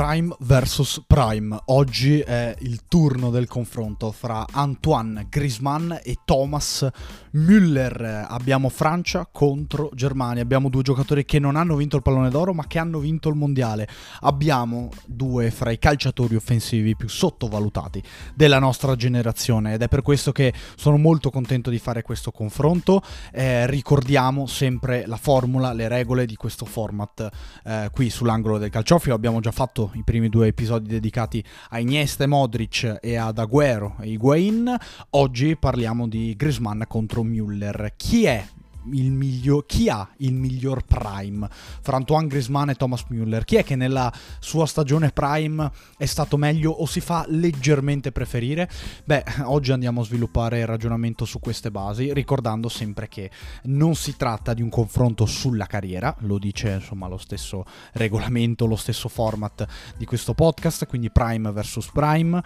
Prime 0.00 0.34
vs 0.38 1.02
Prime. 1.06 1.54
Oggi 1.66 2.20
è 2.20 2.56
il 2.60 2.84
turno 2.88 3.28
del 3.28 3.46
confronto 3.46 4.12
fra 4.12 4.46
Antoine 4.50 5.26
Griezmann 5.28 5.92
e 6.02 6.16
Thomas 6.24 6.88
Müller. 7.32 8.24
Abbiamo 8.26 8.70
Francia 8.70 9.28
contro 9.30 9.90
Germania. 9.92 10.42
Abbiamo 10.42 10.70
due 10.70 10.80
giocatori 10.80 11.26
che 11.26 11.38
non 11.38 11.54
hanno 11.54 11.76
vinto 11.76 11.96
il 11.96 12.02
pallone 12.02 12.30
d'oro 12.30 12.54
ma 12.54 12.66
che 12.66 12.78
hanno 12.78 12.98
vinto 12.98 13.28
il 13.28 13.34
mondiale. 13.34 13.86
Abbiamo 14.20 14.88
due 15.04 15.50
fra 15.50 15.70
i 15.70 15.78
calciatori 15.78 16.34
offensivi 16.34 16.96
più 16.96 17.10
sottovalutati 17.10 18.02
della 18.34 18.58
nostra 18.58 18.96
generazione 18.96 19.74
ed 19.74 19.82
è 19.82 19.88
per 19.88 20.00
questo 20.00 20.32
che 20.32 20.54
sono 20.76 20.96
molto 20.96 21.28
contento 21.30 21.68
di 21.68 21.78
fare 21.78 22.00
questo 22.00 22.30
confronto. 22.30 23.02
Eh, 23.30 23.66
ricordiamo 23.66 24.46
sempre 24.46 25.04
la 25.06 25.18
formula, 25.18 25.74
le 25.74 25.88
regole 25.88 26.24
di 26.24 26.36
questo 26.36 26.64
format 26.64 27.28
eh, 27.64 27.90
qui 27.92 28.08
sull'angolo 28.08 28.56
del 28.56 28.70
calciofilo. 28.70 29.14
Abbiamo 29.14 29.40
già 29.40 29.50
fatto 29.50 29.88
i 29.94 30.02
primi 30.02 30.28
due 30.28 30.48
episodi 30.48 30.88
dedicati 30.88 31.42
a 31.70 31.78
Iniesta 31.78 32.24
e 32.24 32.26
Modric 32.26 32.98
e 33.00 33.16
ad 33.16 33.38
Aguero 33.38 33.96
e 34.00 34.10
Higuain. 34.10 34.76
Oggi 35.10 35.56
parliamo 35.56 36.08
di 36.08 36.34
Griezmann 36.36 36.82
contro 36.86 37.22
Müller. 37.22 37.92
Chi 37.96 38.24
è 38.24 38.44
miglior, 38.84 39.66
chi 39.66 39.88
ha 39.88 40.08
il 40.18 40.34
miglior 40.34 40.84
prime 40.84 41.48
fra 41.50 41.96
Antoine 41.96 42.28
Griezmann 42.28 42.70
e 42.70 42.74
Thomas 42.74 43.04
Müller? 43.08 43.44
Chi 43.44 43.56
è 43.56 43.64
che 43.64 43.76
nella 43.76 44.12
sua 44.38 44.66
stagione 44.66 45.10
prime 45.10 45.70
è 45.96 46.06
stato 46.06 46.36
meglio 46.36 46.70
o 46.70 46.86
si 46.86 47.00
fa 47.00 47.24
leggermente 47.28 48.12
preferire? 48.12 48.68
Beh, 49.04 49.24
oggi 49.44 49.72
andiamo 49.72 50.00
a 50.00 50.04
sviluppare 50.04 50.60
il 50.60 50.66
ragionamento 50.66 51.24
su 51.24 51.40
queste 51.40 51.70
basi, 51.70 52.12
ricordando 52.12 52.68
sempre 52.68 53.08
che 53.08 53.30
non 53.64 53.94
si 53.94 54.16
tratta 54.16 54.54
di 54.54 54.62
un 54.62 54.68
confronto 54.68 55.26
sulla 55.26 55.66
carriera, 55.66 56.14
lo 56.20 56.38
dice 56.38 56.70
insomma 56.70 57.08
lo 57.08 57.18
stesso 57.18 57.64
regolamento, 57.92 58.66
lo 58.66 58.76
stesso 58.76 59.08
format 59.08 59.66
di 59.96 60.04
questo 60.04 60.34
podcast, 60.34 60.86
quindi 60.86 61.10
prime 61.10 61.50
versus 61.52 61.90
prime 61.90 62.42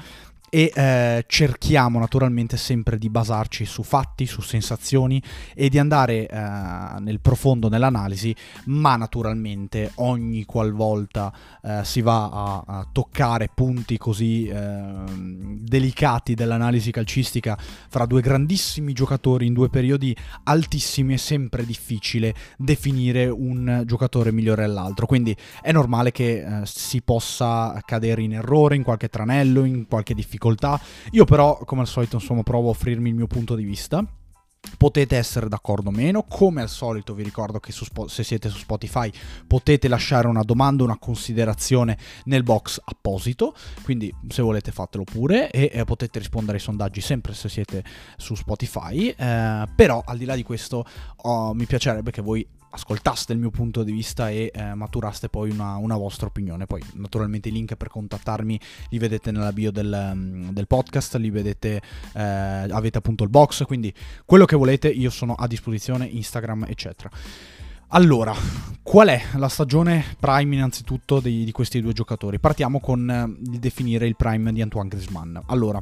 e 0.55 0.71
eh, 0.73 1.25
cerchiamo 1.27 1.99
naturalmente 1.99 2.57
sempre 2.57 2.97
di 2.97 3.11
basarci 3.11 3.65
su 3.65 3.83
fatti, 3.83 4.25
su 4.25 4.41
sensazioni 4.41 5.21
e 5.53 5.69
di 5.69 5.81
andare 5.81 6.29
eh, 6.29 6.39
nel 7.01 7.19
profondo 7.21 7.69
nell'analisi, 7.69 8.33
ma 8.67 8.95
naturalmente 8.95 9.91
ogni 9.97 10.45
qualvolta 10.45 11.33
eh, 11.61 11.81
si 11.83 12.03
va 12.03 12.31
a, 12.31 12.63
a, 12.65 12.89
toccare 12.93 13.51
punti 13.53 13.99
così 13.99 14.47
ehm, 14.47 15.59
delicati 15.59 16.35
dell'analisi 16.35 16.93
calcistica 16.93 17.59
fra 17.89 18.07
due 18.07 18.21
grandissimi 18.21 18.93
giocatori 18.93 19.47
in 19.47 19.55
due 19.55 19.71
periodi 19.71 20.17
altissimi 20.45 21.15
è 21.15 21.17
sempre 21.17 21.67
difficile 21.67 22.33
definire 22.57 23.27
un 23.27 23.83
giocatore 23.87 24.31
migliore 24.31 24.63
dell'altro, 24.63 25.07
quindi 25.07 25.37
è 25.61 25.73
normale 25.73 26.13
che 26.13 26.61
eh, 26.61 26.61
si 26.65 27.03
possa 27.03 27.83
cadere 27.85 28.23
in 28.23 28.35
errore, 28.35 28.77
in 28.77 28.85
qualche 28.85 29.09
tranello, 29.09 29.65
in 29.65 29.89
qualche 29.89 30.15
difficoltà 30.15 30.43
difficoltà. 30.45 30.79
Io 31.13 31.25
però, 31.25 31.59
come 31.65 31.81
al 31.81 31.87
solito, 31.87 32.17
insomma, 32.17 32.43
provo 32.43 32.69
a 32.69 32.71
offrirmi 32.71 33.09
il 33.09 33.15
mio 33.15 33.27
punto 33.27 33.55
di 33.55 33.65
vista. 33.65 34.05
Potete 34.79 35.19
essere 35.19 35.47
d'accordo 35.47 35.91
o 35.91 35.93
meno, 35.93 36.23
come 36.23 36.63
al 36.63 36.71
solito 36.71 37.13
vi 37.13 37.23
ricordo 37.23 37.61
che 37.61 37.71
su, 37.71 37.85
se 38.07 38.25
siete 38.25 38.49
su 38.49 38.57
Spotify 38.57 39.13
potete 39.47 39.89
lasciare 39.89 40.27
una 40.27 40.43
domanda, 40.43 40.83
una 40.83 40.97
considerazione 40.97 41.99
nel 42.25 42.43
box 42.43 42.81
apposito, 42.83 43.55
quindi 43.83 44.13
se 44.29 44.41
volete 44.41 44.73
fatelo 44.73 45.05
pure 45.05 45.51
e 45.51 45.71
eh, 45.71 45.85
potete 45.85 46.19
rispondere 46.19 46.57
ai 46.57 46.63
sondaggi 46.63 47.03
sempre 47.03 47.35
se 47.35 47.51
siete 47.51 47.85
su 48.17 48.35
Spotify, 48.35 49.09
eh, 49.11 49.69
però 49.77 50.03
al 50.03 50.17
di 50.17 50.25
là 50.25 50.35
di 50.35 50.43
questo 50.43 50.87
oh, 51.15 51.53
mi 51.53 51.67
piacerebbe 51.67 52.11
che 52.11 52.23
voi 52.23 52.49
ascoltaste 52.75 53.33
il 53.33 53.39
mio 53.39 53.51
punto 53.51 53.85
di 53.85 53.93
vista 53.93 54.31
e 54.31 54.51
eh, 54.53 54.75
maturaste 54.75 55.29
poi 55.29 55.51
una, 55.51 55.77
una, 55.77 55.97
vostra 55.97 56.27
opinione. 56.27 56.67
Poi 56.67 56.83
naturalmente 56.95 57.49
i 57.49 57.53
link 57.53 57.77
per 57.77 57.89
contattarmi 57.89 58.61
li 58.91 58.99
vedete 58.99 59.31
nella 59.31 59.53
bio 59.53 59.71
del, 59.71 60.13
mm, 60.15 60.49
del 60.51 60.67
podcast, 60.67 61.15
li 61.17 61.31
vedete, 61.31 61.81
eh, 62.15 62.23
avete 62.23 62.99
appunto 62.99 63.23
il 63.23 63.31
box, 63.31 63.65
quindi 63.65 63.95
quello 64.25 64.45
che 64.45 64.57
volete 64.57 64.89
io 64.89 65.11
sono 65.11 65.35
a 65.35 65.47
disposizione, 65.47 66.07
Instagram 66.07 66.67
eccetera. 66.69 67.11
Allora, 67.89 68.35
qual 68.83 69.09
è 69.09 69.23
la 69.37 69.49
stagione 69.49 70.05
prime 70.19 70.57
innanzitutto 70.57 71.21
di, 71.21 71.45
di 71.45 71.53
questi 71.53 71.81
due 71.81 71.93
giocatori? 71.93 72.41
Partiamo 72.41 72.81
con 72.81 73.09
eh, 73.09 73.53
il 73.53 73.59
definire 73.61 74.07
il 74.07 74.17
prime 74.17 74.53
di 74.53 74.61
Antoine 74.61 74.89
Griezmann. 74.89 75.37
Allora, 75.47 75.81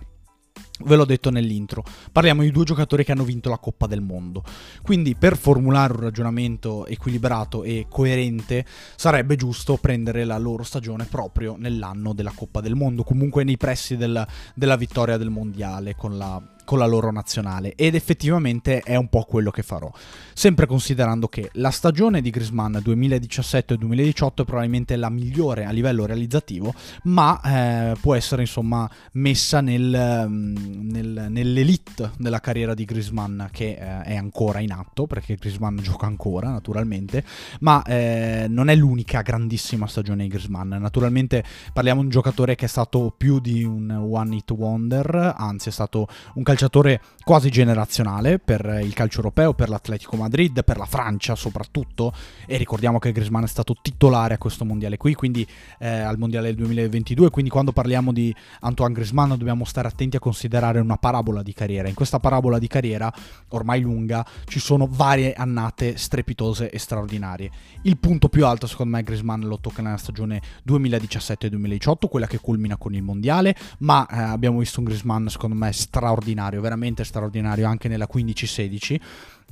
Ve 0.84 0.96
l'ho 0.96 1.04
detto 1.04 1.30
nell'intro, 1.30 1.84
parliamo 2.10 2.42
di 2.42 2.50
due 2.50 2.64
giocatori 2.64 3.04
che 3.04 3.12
hanno 3.12 3.24
vinto 3.24 3.48
la 3.48 3.58
Coppa 3.58 3.86
del 3.86 4.00
Mondo. 4.00 4.42
Quindi 4.82 5.14
per 5.14 5.36
formulare 5.36 5.92
un 5.92 6.00
ragionamento 6.00 6.86
equilibrato 6.86 7.62
e 7.64 7.86
coerente 7.88 8.64
sarebbe 8.96 9.36
giusto 9.36 9.76
prendere 9.76 10.24
la 10.24 10.38
loro 10.38 10.62
stagione 10.62 11.04
proprio 11.04 11.56
nell'anno 11.58 12.12
della 12.12 12.32
Coppa 12.34 12.60
del 12.60 12.74
Mondo, 12.74 13.02
comunque 13.02 13.44
nei 13.44 13.56
pressi 13.56 13.96
del, 13.96 14.26
della 14.54 14.76
vittoria 14.76 15.16
del 15.16 15.30
Mondiale 15.30 15.94
con 15.94 16.16
la 16.16 16.40
con 16.64 16.78
la 16.78 16.86
loro 16.86 17.10
nazionale 17.10 17.74
ed 17.74 17.94
effettivamente 17.94 18.80
è 18.80 18.96
un 18.96 19.08
po' 19.08 19.24
quello 19.24 19.50
che 19.50 19.62
farò. 19.62 19.90
Sempre 20.34 20.66
considerando 20.66 21.28
che 21.28 21.50
la 21.54 21.70
stagione 21.70 22.20
di 22.20 22.30
Griezmann 22.30 22.76
2017-2018 22.76 24.34
è 24.34 24.44
probabilmente 24.44 24.96
la 24.96 25.10
migliore 25.10 25.64
a 25.64 25.70
livello 25.70 26.06
realizzativo, 26.06 26.74
ma 27.04 27.40
eh, 27.42 27.96
può 28.00 28.14
essere 28.14 28.42
insomma 28.42 28.88
messa 29.12 29.60
nel, 29.60 30.26
mm, 30.28 30.90
nel, 30.90 31.26
nell'elite 31.28 32.12
della 32.18 32.40
carriera 32.40 32.74
di 32.74 32.84
Griezmann 32.84 33.42
che 33.50 33.76
eh, 33.78 34.02
è 34.02 34.16
ancora 34.16 34.60
in 34.60 34.72
atto, 34.72 35.06
perché 35.06 35.34
Griezmann 35.34 35.78
gioca 35.78 36.06
ancora 36.06 36.50
naturalmente, 36.50 37.24
ma 37.60 37.82
eh, 37.82 38.46
non 38.48 38.68
è 38.68 38.74
l'unica 38.74 39.22
grandissima 39.22 39.86
stagione 39.86 40.22
di 40.22 40.28
Griezmann. 40.28 40.74
Naturalmente 40.74 41.44
parliamo 41.72 42.00
di 42.00 42.06
un 42.06 42.12
giocatore 42.12 42.54
che 42.54 42.64
è 42.64 42.68
stato 42.68 43.14
più 43.16 43.40
di 43.40 43.64
un 43.64 43.90
one 43.90 44.36
hit 44.36 44.50
wonder, 44.50 45.34
anzi 45.36 45.68
è 45.68 45.72
stato 45.72 46.08
un 46.34 46.42
calciatore 46.52 47.00
quasi 47.24 47.50
generazionale 47.50 48.38
per 48.38 48.80
il 48.82 48.92
calcio 48.92 49.18
europeo, 49.18 49.54
per 49.54 49.68
l'Atletico 49.68 50.16
Madrid, 50.16 50.64
per 50.64 50.76
la 50.76 50.84
Francia 50.84 51.34
soprattutto 51.34 52.12
e 52.46 52.56
ricordiamo 52.56 52.98
che 52.98 53.12
Griezmann 53.12 53.44
è 53.44 53.48
stato 53.48 53.74
titolare 53.80 54.34
a 54.34 54.38
questo 54.38 54.64
mondiale 54.64 54.96
qui, 54.96 55.14
quindi 55.14 55.46
eh, 55.78 55.88
al 55.88 56.18
mondiale 56.18 56.48
del 56.48 56.56
2022, 56.56 57.30
quindi 57.30 57.50
quando 57.50 57.72
parliamo 57.72 58.12
di 58.12 58.34
Antoine 58.60 58.92
Griezmann 58.92 59.32
dobbiamo 59.34 59.64
stare 59.64 59.88
attenti 59.88 60.16
a 60.16 60.18
considerare 60.18 60.80
una 60.80 60.96
parabola 60.96 61.42
di 61.42 61.54
carriera. 61.54 61.88
In 61.88 61.94
questa 61.94 62.18
parabola 62.18 62.58
di 62.58 62.66
carriera, 62.66 63.12
ormai 63.48 63.80
lunga, 63.80 64.26
ci 64.46 64.58
sono 64.58 64.86
varie 64.90 65.32
annate 65.32 65.96
strepitose 65.96 66.70
e 66.70 66.78
straordinarie. 66.78 67.50
Il 67.82 67.96
punto 67.98 68.28
più 68.28 68.44
alto 68.46 68.66
secondo 68.66 68.96
me 68.96 69.02
Griezmann 69.02 69.44
lo 69.44 69.58
tocca 69.58 69.80
nella 69.80 69.96
stagione 69.96 70.40
2017-2018, 70.68 72.08
quella 72.08 72.26
che 72.26 72.38
culmina 72.38 72.76
con 72.76 72.94
il 72.94 73.02
mondiale, 73.02 73.54
ma 73.78 74.06
eh, 74.06 74.18
abbiamo 74.20 74.58
visto 74.58 74.80
un 74.80 74.86
Griezmann 74.86 75.26
secondo 75.28 75.56
me 75.56 75.72
straordinario 75.72 76.40
straordinario, 76.42 76.60
veramente 76.60 77.04
straordinario 77.04 77.66
anche 77.66 77.88
nella 77.88 78.08
15-16 78.12 79.00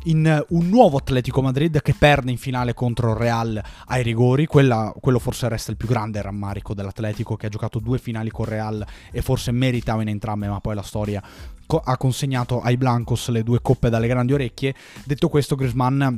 in 0.04 0.44
un 0.48 0.68
nuovo 0.68 0.96
Atletico 0.96 1.42
Madrid 1.42 1.82
che 1.82 1.92
perde 1.92 2.30
in 2.30 2.38
finale 2.38 2.72
contro 2.72 3.10
il 3.10 3.18
Real 3.18 3.62
ai 3.86 4.02
rigori. 4.02 4.46
Quella, 4.46 4.94
quello 4.98 5.18
forse 5.18 5.48
resta 5.48 5.70
il 5.70 5.76
più 5.76 5.86
grande 5.86 6.22
rammarico 6.22 6.72
dell'Atletico 6.72 7.36
che 7.36 7.46
ha 7.46 7.50
giocato 7.50 7.80
due 7.80 7.98
finali 7.98 8.30
con 8.30 8.46
Real 8.46 8.84
e 9.10 9.20
forse 9.20 9.50
meritava 9.52 10.00
in 10.00 10.08
entrambe, 10.08 10.48
ma 10.48 10.58
poi 10.60 10.74
la 10.74 10.82
storia 10.82 11.22
co- 11.66 11.82
ha 11.84 11.96
consegnato 11.98 12.62
ai 12.62 12.78
Blancos 12.78 13.28
le 13.28 13.42
due 13.42 13.60
coppe 13.60 13.90
dalle 13.90 14.08
grandi 14.08 14.32
orecchie. 14.32 14.74
Detto 15.04 15.28
questo, 15.28 15.54
Griezmann 15.54 16.16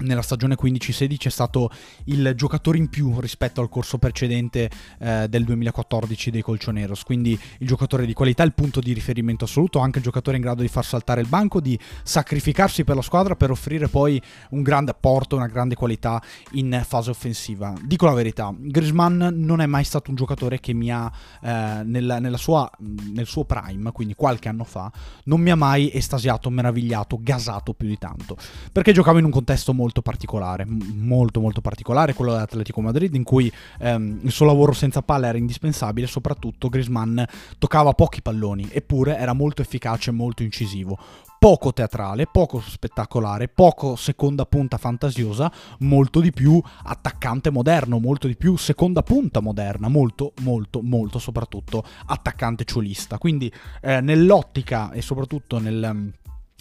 nella 0.00 0.22
stagione 0.22 0.56
15-16 0.60 1.26
è 1.26 1.28
stato 1.28 1.70
il 2.04 2.32
giocatore 2.34 2.78
in 2.78 2.88
più 2.88 3.20
rispetto 3.20 3.60
al 3.60 3.68
corso 3.68 3.98
precedente 3.98 4.70
eh, 4.98 5.28
del 5.28 5.44
2014 5.44 6.30
dei 6.30 6.42
Colchoneros, 6.42 7.04
quindi 7.04 7.38
il 7.58 7.66
giocatore 7.66 8.04
di 8.04 8.12
qualità, 8.12 8.42
il 8.42 8.54
punto 8.54 8.80
di 8.80 8.92
riferimento 8.92 9.44
assoluto, 9.44 9.78
anche 9.78 9.98
il 9.98 10.04
giocatore 10.04 10.36
in 10.36 10.42
grado 10.42 10.62
di 10.62 10.68
far 10.68 10.84
saltare 10.84 11.20
il 11.20 11.28
banco, 11.28 11.60
di 11.60 11.78
sacrificarsi 12.02 12.84
per 12.84 12.96
la 12.96 13.02
squadra 13.02 13.36
per 13.36 13.50
offrire 13.50 13.88
poi 13.88 14.20
un 14.50 14.62
grande 14.62 14.90
apporto, 14.90 15.36
una 15.36 15.46
grande 15.46 15.74
qualità 15.76 16.20
in 16.52 16.82
fase 16.84 17.10
offensiva. 17.10 17.72
Dico 17.82 18.06
la 18.06 18.14
verità, 18.14 18.52
Griezmann 18.56 19.28
non 19.30 19.60
è 19.60 19.66
mai 19.66 19.84
stato 19.84 20.10
un 20.10 20.16
giocatore 20.16 20.58
che 20.58 20.72
mi 20.72 20.90
ha 20.90 21.10
eh, 21.40 21.82
nella, 21.84 22.18
nella 22.18 22.36
sua, 22.36 22.68
nel 22.78 23.26
suo 23.26 23.44
prime, 23.44 23.92
quindi 23.92 24.14
qualche 24.14 24.48
anno 24.48 24.64
fa, 24.64 24.90
non 25.24 25.40
mi 25.40 25.50
ha 25.50 25.56
mai 25.56 25.90
estasiato, 25.92 26.50
meravigliato, 26.50 27.18
gasato 27.20 27.74
più 27.74 27.86
di 27.86 27.98
tanto, 27.98 28.36
perché 28.72 28.92
giocava 28.92 29.18
in 29.20 29.24
un 29.24 29.30
contesto 29.30 29.72
molto 29.72 29.83
molto 29.84 30.00
particolare, 30.00 30.64
molto 30.66 31.40
molto 31.40 31.60
particolare, 31.60 32.14
quello 32.14 32.32
dell'Atletico 32.32 32.80
Madrid, 32.80 33.14
in 33.14 33.22
cui 33.22 33.52
ehm, 33.80 34.20
il 34.22 34.30
suo 34.30 34.46
lavoro 34.46 34.72
senza 34.72 35.02
palla 35.02 35.26
era 35.26 35.36
indispensabile, 35.36 36.06
soprattutto 36.06 36.70
Griezmann 36.70 37.20
toccava 37.58 37.92
pochi 37.92 38.22
palloni, 38.22 38.70
eppure 38.72 39.18
era 39.18 39.34
molto 39.34 39.60
efficace 39.60 40.08
e 40.08 40.14
molto 40.14 40.42
incisivo. 40.42 40.96
Poco 41.38 41.74
teatrale, 41.74 42.26
poco 42.26 42.60
spettacolare, 42.60 43.48
poco 43.48 43.96
seconda 43.96 44.46
punta 44.46 44.78
fantasiosa, 44.78 45.52
molto 45.80 46.20
di 46.20 46.32
più 46.32 46.58
attaccante 46.84 47.50
moderno, 47.50 47.98
molto 47.98 48.26
di 48.26 48.36
più 48.36 48.56
seconda 48.56 49.02
punta 49.02 49.40
moderna, 49.40 49.88
molto, 49.88 50.32
molto, 50.40 50.80
molto 50.80 51.18
soprattutto 51.18 51.84
attaccante 52.06 52.64
ciolista. 52.64 53.18
Quindi 53.18 53.52
eh, 53.82 54.00
nell'ottica 54.00 54.92
e 54.92 55.02
soprattutto 55.02 55.58
nel 55.58 56.14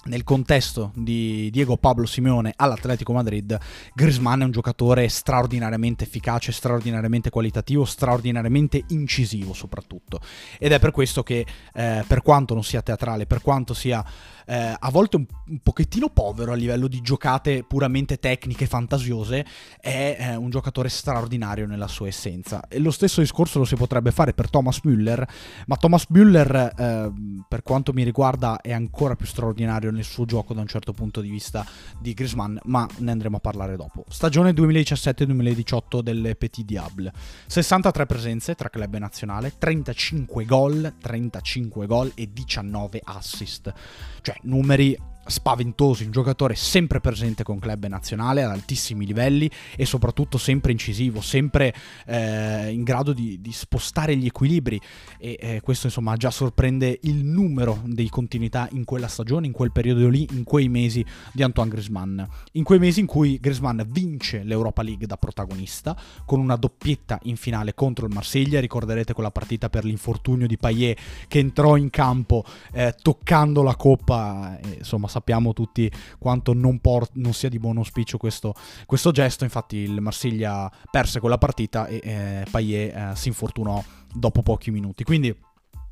nel 0.06 0.24
contesto 0.24 0.92
di 0.96 1.50
Diego 1.52 1.78
Pablo 1.78 2.06
Simeone 2.06 2.54
all'Atletico 2.56 3.14
Madrid, 3.14 3.58
Griezmann 3.94 4.42
è 4.42 4.46
un 4.46 4.52
giocatore 4.52 5.08
straordinariamente 5.08 6.04
efficace, 6.04 6.52
straordinariamente 6.52 7.30
qualitativo, 7.30 7.86
straordinariamente 7.86 8.84
incisivo 8.90 9.54
soprattutto. 9.54 10.20
Ed 10.60 10.72
è 10.72 10.80
per 10.80 10.92
questo 10.92 11.24
che, 11.24 11.46
eh, 11.74 12.04
per 12.06 12.22
quanto 12.22 12.54
non 12.54 12.64
sia 12.64 12.82
teatrale, 12.82 13.26
per 13.26 13.42
quanto 13.42 13.74
sia 13.74 14.04
eh, 14.46 14.76
a 14.78 14.90
volte 14.90 15.16
un, 15.16 15.26
un, 15.48 15.60
pochettino 15.60 16.10
povero 16.10 16.52
a 16.52 16.56
livello 16.56 16.88
di 16.88 17.02
giocate 17.02 17.64
puramente 17.64 18.20
tecniche, 18.20 18.66
fantasiose, 18.66 19.46
è 19.80 20.18
eh, 20.20 20.36
un 20.36 20.50
giocatore 20.50 20.90
straordinario 20.90 21.66
nella 21.66 21.88
sua 21.88 22.08
essenza. 22.08 22.68
E 22.68 22.80
lo 22.80 22.92
stesso 22.92 23.22
discorso 23.22 23.60
lo 23.60 23.66
si 23.66 23.76
potrebbe 23.76 24.12
fare 24.12 24.34
per 24.34 24.50
Thomas 24.50 24.82
Müller, 24.84 25.24
ma 25.68 25.76
Thomas 25.78 26.08
Müller, 26.10 26.74
eh, 26.76 27.12
per 27.48 27.62
quanto 27.64 27.94
mi 27.94 28.04
riguarda, 28.04 28.60
è 28.62 28.74
ancora 28.74 29.16
più 29.16 29.26
straordinario 29.26 29.92
nel 29.94 30.04
suo 30.04 30.26
gioco 30.26 30.54
da 30.54 30.62
un 30.62 30.68
certo 30.68 30.92
punto 30.92 31.22
di 31.22 31.30
vista 31.30 31.66
di 32.00 32.14
Griezmann, 32.14 32.58
ma 32.64 32.88
ne 32.98 33.12
andremo 33.12 33.38
a 33.38 33.40
parlare 33.40 33.76
dopo. 33.76 34.04
Stagione 34.10 34.52
2017-2018 34.52 36.00
delle 36.02 36.36
Petit 36.36 36.66
Diable. 36.66 37.12
63 37.48 38.06
presenze 38.06 38.56
tra 38.56 38.70
club 38.70 38.94
e 38.96 39.00
nazionale, 39.00 39.54
35 39.58 40.46
gol, 40.46 40.94
35 41.00 41.86
gol 41.86 42.12
e 42.16 42.30
19 42.32 43.02
assist. 43.04 43.74
Cioè 44.22 44.36
numeri 44.44 44.98
spaventosi, 45.26 46.04
un 46.04 46.12
giocatore 46.12 46.56
sempre 46.56 47.00
presente 47.00 47.44
con 47.44 47.60
club 47.60 47.86
nazionale 47.86 48.44
ad 48.44 48.52
altissimi 48.52 49.06
livelli 49.06 49.50
e 49.76 49.86
soprattutto 49.86 50.38
sempre 50.38 50.72
incisivo, 50.72 51.22
sempre 51.22 51.74
eh, 52.06 52.70
in 52.72 52.84
grado 52.84 53.14
di, 53.14 53.40
di, 53.40 53.52
spostare 53.52 54.16
gli 54.16 54.26
equilibri 54.26 54.80
e 55.18 55.38
eh, 55.40 55.62
questo 55.62 55.88
insomma 55.88 56.16
già 56.18 56.32
sorprende 56.32 57.00
il 57.04 57.24
numero 57.24 57.82
di 57.86 58.10
continuità 58.10 58.68
in 58.72 58.84
quella 58.84 59.08
stagione, 59.08 59.46
in 59.46 59.54
quel 59.54 59.72
periodo 59.72 60.08
lì, 60.10 60.28
in 60.32 60.44
quei 60.44 60.68
mesi 60.68 61.06
di 61.32 61.44
Antoine 61.44 61.72
Griezmann. 61.72 62.22
In 62.54 62.64
quei 62.64 62.80
mesi 62.80 63.00
in 63.00 63.06
cui 63.06 63.40
Griezmann 63.40 63.82
vince 63.88 64.44
l'Europa 64.44 64.82
League 64.82 65.08
da 65.08 65.18
protagonista 65.18 65.96
con 66.26 66.40
una 66.40 66.56
doppietta 66.56 67.20
in 67.24 67.38
finale 67.38 67.74
contro 67.74 68.06
il 68.06 68.14
Marsiglia, 68.14 68.60
ricorderete 68.60 69.14
quella 69.14 69.32
partita 69.32 69.70
per 69.70 69.86
l'infortunio 69.86 70.48
di 70.48 70.58
Payet 70.58 71.00
che 71.28 71.40
entrò 71.40 71.78
in 71.78 71.90
campo 71.90 72.44
eh, 72.74 72.94
toccando 73.02 73.62
la 73.62 73.76
coppa, 73.76 74.60
insomma 74.78 75.08
sappiamo 75.14 75.54
tutti 75.54 75.92
quanto 76.18 76.54
non, 76.54 76.80
por- 76.80 77.10
non 77.14 77.34
sia 77.34 77.50
di 77.50 77.60
buon 77.60 77.78
auspicio 77.78 78.18
questo, 78.18 78.56
questo, 78.88 79.12
gesto, 79.12 79.44
infatti 79.44 79.78
il 79.78 80.02
Marsiglia 80.02 80.72
perse 80.90 81.20
quella 81.20 81.38
partita 81.38 81.86
e 81.86 82.00
eh, 82.04 82.46
Payet 82.50 82.96
eh, 82.96 83.12
si 83.16 83.28
infortunò 83.28 83.84
dopo 84.12 84.42
pochi 84.42 84.72
minuti. 84.72 85.04
Quindi 85.04 85.36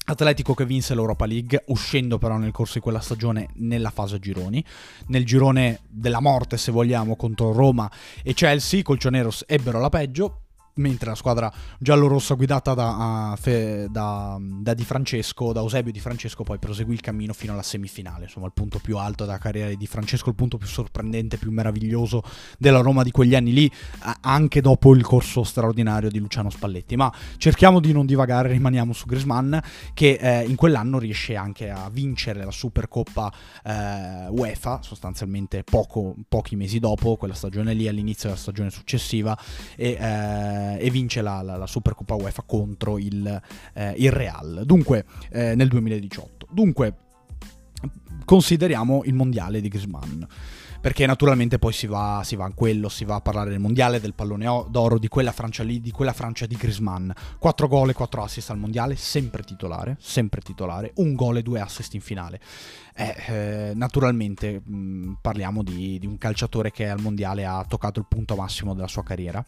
Atletico 0.03 0.55
che 0.55 0.65
vinse 0.65 0.95
l'Europa 0.95 1.27
League, 1.27 1.63
uscendo 1.67 2.17
però 2.17 2.37
nel 2.37 2.51
corso 2.51 2.73
di 2.75 2.79
quella 2.79 2.99
stagione 2.99 3.49
nella 3.57 3.91
fase 3.91 4.15
a 4.15 4.19
gironi, 4.19 4.65
nel 5.07 5.23
girone 5.23 5.81
della 5.87 6.19
morte 6.19 6.57
se 6.57 6.71
vogliamo 6.71 7.15
contro 7.15 7.51
Roma 7.51 7.89
e 8.23 8.33
Chelsea, 8.33 8.79
i 8.79 8.83
Colchoneros 8.83 9.43
ebbero 9.47 9.79
la 9.79 9.89
peggio, 9.89 10.40
mentre 10.75 11.09
la 11.09 11.15
squadra 11.15 11.51
giallorossa 11.79 12.35
guidata 12.35 12.73
da, 12.73 13.35
uh, 13.37 13.87
da, 13.89 14.37
da, 14.39 14.73
Di 14.73 14.83
Francesco, 14.85 15.51
da 15.51 15.61
Eusebio 15.61 15.91
Di 15.91 15.99
Francesco, 15.99 16.43
poi 16.43 16.59
proseguì 16.59 16.93
il 16.93 17.01
cammino 17.01 17.33
fino 17.33 17.53
alla 17.53 17.61
semifinale, 17.61 18.23
insomma 18.23 18.45
il 18.45 18.53
punto 18.53 18.79
più 18.79 18.97
alto 18.97 19.25
della 19.25 19.37
carriera 19.37 19.69
di 19.69 19.77
Di 19.77 19.87
Francesco, 19.87 20.29
il 20.29 20.35
punto 20.35 20.57
più 20.57 20.67
sorprendente, 20.67 21.37
più 21.37 21.51
meraviglioso 21.51 22.23
della 22.57 22.79
Roma 22.79 23.03
di 23.03 23.11
quegli 23.11 23.35
anni 23.35 23.53
lì, 23.53 23.71
anche 24.21 24.61
dopo 24.61 24.93
il 24.93 25.03
corso 25.03 25.43
straordinario 25.43 26.09
di 26.09 26.19
Luciano 26.19 26.49
Spalletti. 26.49 26.95
Ma 26.95 27.11
cerchiamo 27.37 27.79
di 27.79 27.91
non 27.91 28.05
divagare, 28.05 28.49
rimaniamo 28.49 28.93
su 28.93 29.05
Griezmann, 29.05 29.57
che 29.93 30.17
eh, 30.21 30.43
in 30.45 30.55
quell'anno 30.55 30.99
riesce 30.99 31.35
anche 31.35 31.69
a 31.69 31.89
vincere 31.89 32.43
la 32.43 32.51
Supercoppa 32.51 33.31
eh, 33.63 34.27
UEFA, 34.29 34.81
sostanzialmente 34.81 35.63
poco, 35.63 36.15
pochi 36.27 36.55
mesi 36.55 36.79
dopo, 36.79 37.15
quella 37.17 37.33
stagione 37.33 37.73
lì, 37.73 37.87
all'inizio 37.87 38.29
della 38.29 38.39
stagione 38.39 38.69
successiva, 38.69 39.37
e 39.75 39.97
eh, 39.99 40.60
eh, 40.61 40.85
e 40.85 40.89
vince 40.89 41.21
la, 41.21 41.41
la, 41.41 41.57
la, 41.57 41.67
Supercoppa 41.67 42.15
UEFA 42.15 42.43
contro 42.45 42.97
il, 42.97 43.41
eh, 43.73 43.93
il 43.97 44.11
Real, 44.11 44.63
dunque 44.65 45.05
eh, 45.31 45.55
nel 45.55 45.67
2018. 45.67 46.47
Dunque 46.51 46.95
consideriamo 48.25 49.01
il 49.05 49.13
mondiale 49.13 49.61
di 49.61 49.67
Griezmann 49.67 50.23
perché 50.81 51.05
naturalmente 51.05 51.59
poi 51.59 51.73
si 51.73 51.85
va, 51.85 52.21
si 52.25 52.35
va 52.35 52.45
a 52.45 52.51
quello, 52.55 52.89
si 52.89 53.05
va 53.05 53.15
a 53.15 53.21
parlare 53.21 53.51
del 53.51 53.59
mondiale, 53.59 54.01
del 54.01 54.15
pallone 54.15 54.65
d'oro, 54.67 54.97
di 54.97 55.07
quella 55.07 55.31
Francia 55.31 55.61
lì, 55.61 55.79
di 55.79 55.91
quella 55.91 56.11
Francia 56.11 56.47
di 56.47 56.55
Griezmann. 56.55 57.11
4 57.37 57.67
gol 57.67 57.91
e 57.91 57.93
4 57.93 58.23
assist 58.23 58.49
al 58.49 58.57
mondiale, 58.57 58.95
sempre 58.95 59.43
titolare, 59.43 59.95
sempre 59.99 60.41
titolare, 60.41 60.91
un 60.95 61.13
gol 61.13 61.37
e 61.37 61.43
due 61.43 61.59
assist 61.59 61.93
in 61.93 62.01
finale. 62.01 62.41
Eh, 62.95 63.15
eh, 63.27 63.71
naturalmente 63.75 64.59
mh, 64.65 65.17
parliamo 65.21 65.61
di, 65.61 65.99
di 65.99 66.07
un 66.07 66.17
calciatore 66.17 66.71
che 66.71 66.89
al 66.89 66.99
mondiale 66.99 67.45
ha 67.45 67.63
toccato 67.67 67.99
il 67.99 68.07
punto 68.09 68.35
massimo 68.35 68.73
della 68.73 68.87
sua 68.87 69.03
carriera 69.03 69.45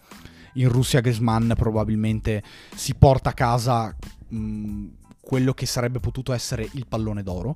in 0.54 0.70
Russia 0.70 1.02
Griezmann 1.02 1.52
probabilmente 1.54 2.44
si 2.76 2.94
porta 2.96 3.30
a 3.30 3.34
casa 3.34 3.96
mh, 4.28 4.86
quello 5.22 5.54
che 5.54 5.66
sarebbe 5.66 6.00
potuto 6.00 6.34
essere 6.34 6.68
il 6.74 6.86
pallone 6.88 7.24
d'oro. 7.24 7.56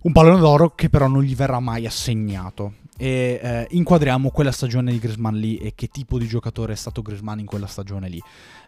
Un 0.00 0.12
pallone 0.12 0.38
d'oro 0.38 0.74
che 0.74 0.88
però 0.88 1.06
non 1.06 1.22
gli 1.22 1.34
verrà 1.34 1.60
mai 1.60 1.86
assegnato. 1.86 2.74
E 3.00 3.38
eh, 3.40 3.66
inquadriamo 3.70 4.30
quella 4.30 4.50
stagione 4.50 4.90
di 4.90 4.98
Griezmann 4.98 5.36
lì 5.36 5.56
e 5.58 5.72
che 5.76 5.86
tipo 5.86 6.18
di 6.18 6.26
giocatore 6.26 6.72
è 6.72 6.76
stato 6.76 7.00
Griezmann 7.00 7.38
in 7.38 7.46
quella 7.46 7.66
stagione 7.66 8.08
lì. 8.08 8.20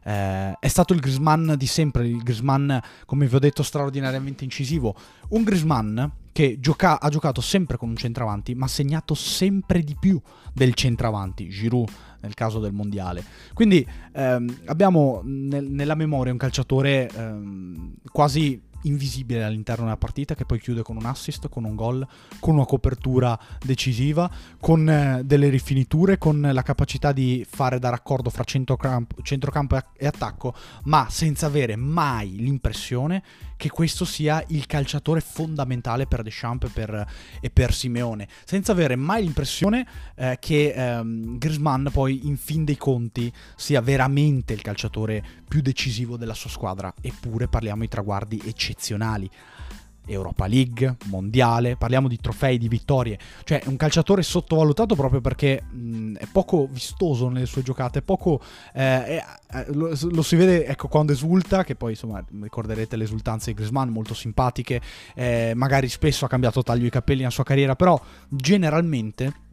Eh, 0.04 0.56
è 0.58 0.68
stato 0.68 0.92
il 0.92 1.00
Griezmann 1.00 1.54
di 1.54 1.66
sempre, 1.66 2.06
il 2.06 2.22
Griezmann, 2.22 2.72
come 3.06 3.26
vi 3.26 3.34
ho 3.34 3.40
detto, 3.40 3.64
straordinariamente 3.64 4.44
incisivo. 4.44 4.94
Un 5.30 5.42
Griezmann 5.42 6.00
che 6.32 6.58
gioca- 6.60 7.00
ha 7.00 7.08
giocato 7.08 7.40
sempre 7.40 7.76
con 7.76 7.88
un 7.88 7.96
centravanti, 7.96 8.54
ma 8.54 8.66
ha 8.66 8.68
segnato 8.68 9.14
sempre 9.14 9.82
di 9.82 9.96
più 9.98 10.20
del 10.52 10.74
centravanti. 10.74 11.48
Giroud 11.48 11.90
nel 12.20 12.34
caso 12.34 12.58
del 12.58 12.72
mondiale. 12.72 13.24
Quindi 13.54 13.86
ehm, 14.12 14.62
abbiamo 14.66 15.22
nel, 15.24 15.64
nella 15.64 15.94
memoria 15.94 16.32
un 16.32 16.38
calciatore 16.38 17.08
ehm, 17.08 17.94
quasi 18.12 18.60
invisibile 18.82 19.44
all'interno 19.44 19.84
della 19.84 19.96
partita 19.96 20.34
che 20.34 20.44
poi 20.44 20.60
chiude 20.60 20.82
con 20.82 20.96
un 20.96 21.06
assist, 21.06 21.48
con 21.48 21.64
un 21.64 21.74
gol, 21.74 22.06
con 22.38 22.54
una 22.54 22.64
copertura 22.64 23.38
decisiva, 23.62 24.30
con 24.60 24.88
eh, 24.88 25.22
delle 25.24 25.48
rifiniture, 25.48 26.18
con 26.18 26.40
la 26.40 26.62
capacità 26.62 27.12
di 27.12 27.46
fare 27.48 27.78
da 27.78 27.90
raccordo 27.90 28.30
fra 28.30 28.44
centrocampo, 28.44 29.22
centrocampo 29.22 29.78
e 29.96 30.06
attacco, 30.06 30.54
ma 30.84 31.06
senza 31.08 31.46
avere 31.46 31.76
mai 31.76 32.36
l'impressione 32.36 33.22
che 33.56 33.68
questo 33.68 34.06
sia 34.06 34.42
il 34.48 34.64
calciatore 34.64 35.20
fondamentale 35.20 36.06
per 36.06 36.22
Deschamps 36.22 36.68
e 36.68 36.70
per, 36.72 37.06
e 37.40 37.50
per 37.50 37.74
Simeone, 37.74 38.26
senza 38.44 38.72
avere 38.72 38.96
mai 38.96 39.22
l'impressione 39.22 39.86
eh, 40.16 40.38
che 40.40 40.72
ehm, 40.74 41.36
Griezmann 41.36 41.88
poi 41.88 42.26
in 42.26 42.38
fin 42.38 42.64
dei 42.64 42.78
conti 42.78 43.30
sia 43.56 43.82
veramente 43.82 44.54
il 44.54 44.62
calciatore 44.62 45.22
più 45.46 45.60
decisivo 45.60 46.16
della 46.16 46.32
sua 46.32 46.49
squadra, 46.49 46.92
eppure 47.02 47.49
parliamo 47.49 47.82
di 47.82 47.88
traguardi 47.88 48.37
eccezionali. 48.37 48.69
Europa 50.10 50.46
League, 50.46 50.96
Mondiale, 51.06 51.76
parliamo 51.76 52.08
di 52.08 52.18
trofei, 52.18 52.58
di 52.58 52.68
vittorie, 52.68 53.18
cioè 53.44 53.62
è 53.62 53.68
un 53.68 53.76
calciatore 53.76 54.22
sottovalutato 54.22 54.94
proprio 54.94 55.20
perché 55.20 55.62
mh, 55.62 56.16
è 56.16 56.26
poco 56.26 56.66
vistoso 56.70 57.28
nelle 57.28 57.46
sue 57.46 57.62
giocate, 57.62 58.02
poco, 58.02 58.40
eh, 58.74 59.04
è, 59.04 59.24
eh, 59.52 59.66
lo, 59.72 59.96
lo, 60.10 60.22
si 60.22 60.36
vede 60.36 60.66
ecco, 60.66 60.88
quando 60.88 61.12
esulta, 61.12 61.64
che 61.64 61.76
poi 61.76 61.92
insomma 61.92 62.24
ricorderete 62.40 62.96
le 62.96 63.04
esultanze 63.04 63.50
di 63.50 63.56
Griezmann 63.56 63.88
molto 63.90 64.14
simpatiche, 64.14 64.80
eh, 65.14 65.52
magari 65.54 65.88
spesso 65.88 66.24
ha 66.24 66.28
cambiato 66.28 66.62
taglio 66.62 66.86
i 66.86 66.90
capelli 66.90 67.20
nella 67.20 67.30
sua 67.30 67.44
carriera, 67.44 67.76
però 67.76 68.00
generalmente 68.28 69.48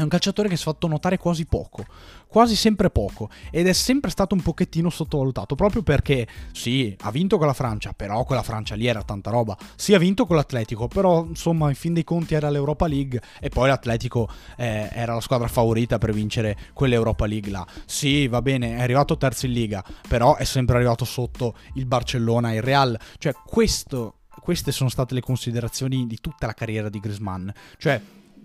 è 0.00 0.02
un 0.02 0.08
calciatore 0.08 0.48
che 0.48 0.56
si 0.56 0.62
è 0.62 0.64
fatto 0.66 0.86
notare 0.88 1.18
quasi 1.18 1.46
poco, 1.46 1.84
quasi 2.26 2.56
sempre 2.56 2.90
poco, 2.90 3.28
ed 3.50 3.66
è 3.66 3.72
sempre 3.72 4.10
stato 4.10 4.34
un 4.34 4.42
pochettino 4.42 4.90
sottovalutato, 4.90 5.54
proprio 5.54 5.82
perché 5.82 6.26
sì, 6.52 6.94
ha 7.00 7.10
vinto 7.10 7.38
con 7.38 7.46
la 7.46 7.52
Francia, 7.52 7.92
però 7.92 8.24
quella 8.24 8.42
Francia 8.42 8.74
lì 8.74 8.86
era 8.86 9.02
tanta 9.02 9.30
roba, 9.30 9.56
sì 9.76 9.94
ha 9.94 9.98
vinto 9.98 10.26
con 10.26 10.36
l'Atletico, 10.36 10.88
però 10.88 11.24
insomma 11.24 11.68
in 11.68 11.74
fin 11.74 11.92
dei 11.92 12.04
conti 12.04 12.34
era 12.34 12.50
l'Europa 12.50 12.86
League 12.86 13.20
e 13.40 13.48
poi 13.48 13.68
l'Atletico 13.68 14.28
eh, 14.56 14.88
era 14.92 15.14
la 15.14 15.20
squadra 15.20 15.48
favorita 15.48 15.98
per 15.98 16.12
vincere 16.12 16.56
quell'Europa 16.72 17.26
League 17.26 17.50
là, 17.50 17.66
sì 17.84 18.26
va 18.28 18.42
bene, 18.42 18.76
è 18.76 18.80
arrivato 18.80 19.16
terzo 19.16 19.46
in 19.46 19.52
Liga, 19.52 19.84
però 20.08 20.36
è 20.36 20.44
sempre 20.44 20.76
arrivato 20.76 21.04
sotto 21.04 21.54
il 21.74 21.86
Barcellona 21.86 22.52
e 22.52 22.56
il 22.56 22.62
Real, 22.62 22.98
cioè 23.18 23.32
questo 23.44 24.14
queste 24.40 24.72
sono 24.72 24.88
state 24.88 25.12
le 25.12 25.20
considerazioni 25.20 26.06
di 26.06 26.16
tutta 26.18 26.46
la 26.46 26.54
carriera 26.54 26.88
di 26.88 26.98
Griezmann. 26.98 27.50
Cioè, 27.76 28.00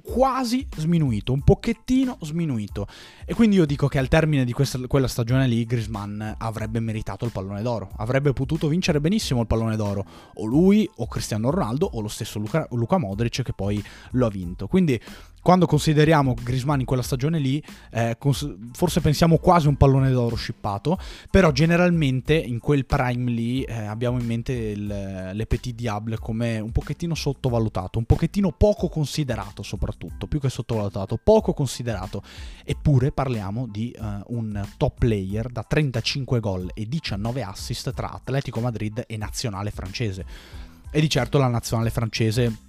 quasi 0.06 0.68
sminuito, 0.78 1.34
un 1.34 1.42
pochettino 1.42 2.18
sminuito. 2.22 2.88
E 3.26 3.34
quindi 3.34 3.56
io 3.56 3.66
dico 3.66 3.88
che 3.88 3.98
al 3.98 4.08
termine 4.08 4.46
di 4.46 4.54
questa, 4.54 4.80
quella 4.88 5.08
stagione 5.08 5.48
lì 5.48 5.66
Grisman 5.66 6.36
avrebbe 6.38 6.80
meritato 6.80 7.26
il 7.26 7.32
pallone 7.32 7.62
d'oro, 7.62 7.90
avrebbe 7.98 8.32
potuto 8.32 8.68
vincere 8.68 9.02
benissimo 9.02 9.42
il 9.42 9.48
pallone 9.48 9.76
d'oro, 9.76 10.06
o 10.36 10.46
lui 10.46 10.90
o 10.98 11.08
Cristiano 11.08 11.50
Ronaldo 11.50 11.90
o 11.94 12.02
lo 12.02 12.08
stesso 12.08 12.38
Luca, 12.40 12.68
Luca 12.72 12.98
Modric 12.98 13.42
che 13.42 13.54
poi 13.54 13.84
lo 14.12 14.28
ha 14.28 14.30
vinto. 14.30 14.68
Quindi 14.68 15.00
quando 15.46 15.68
consideriamo 15.68 16.34
Grisman 16.42 16.80
in 16.80 16.88
quella 16.88 17.04
stagione 17.04 17.38
lì, 17.38 17.62
eh, 17.92 18.16
cons- 18.18 18.52
forse 18.72 19.00
pensiamo 19.00 19.38
quasi 19.38 19.68
un 19.68 19.76
pallone 19.76 20.10
d'oro 20.10 20.36
shippato, 20.36 20.98
però 21.30 21.52
generalmente 21.52 22.34
in 22.34 22.58
quel 22.58 22.88
prime 22.88 23.30
lì 23.30 23.62
eh, 23.62 23.86
abbiamo 23.86 24.20
in 24.20 24.26
mente 24.26 24.54
il, 24.54 25.30
le 25.34 25.46
Petit 25.46 25.76
Diable 25.76 26.18
come 26.18 26.58
un 26.58 26.72
pochettino 26.72 27.14
sottovalutato, 27.14 28.00
un 28.00 28.06
pochettino 28.06 28.54
poco 28.54 28.90
considerato 28.90 29.62
soprattutto, 29.62 30.26
più 30.26 30.40
che 30.40 30.50
sottovalutato, 30.50 31.20
poco 31.24 31.54
considerato. 31.54 32.24
Eppure 32.64 33.12
parliamo 33.12 33.68
di 33.68 33.96
uh, 34.00 34.36
un 34.36 34.68
top 34.78 34.98
player 34.98 35.50
da 35.50 35.62
35 35.62 36.40
gol 36.40 36.72
e 36.74 36.88
19 36.88 37.44
assist 37.44 37.94
tra 37.94 38.14
Atletico 38.14 38.62
Madrid 38.62 39.04
e 39.06 39.16
nazionale 39.16 39.70
francese. 39.70 40.26
E 40.90 41.00
di 41.00 41.08
certo 41.08 41.38
la 41.38 41.50
nazionale 41.50 41.92
francese 41.92 42.65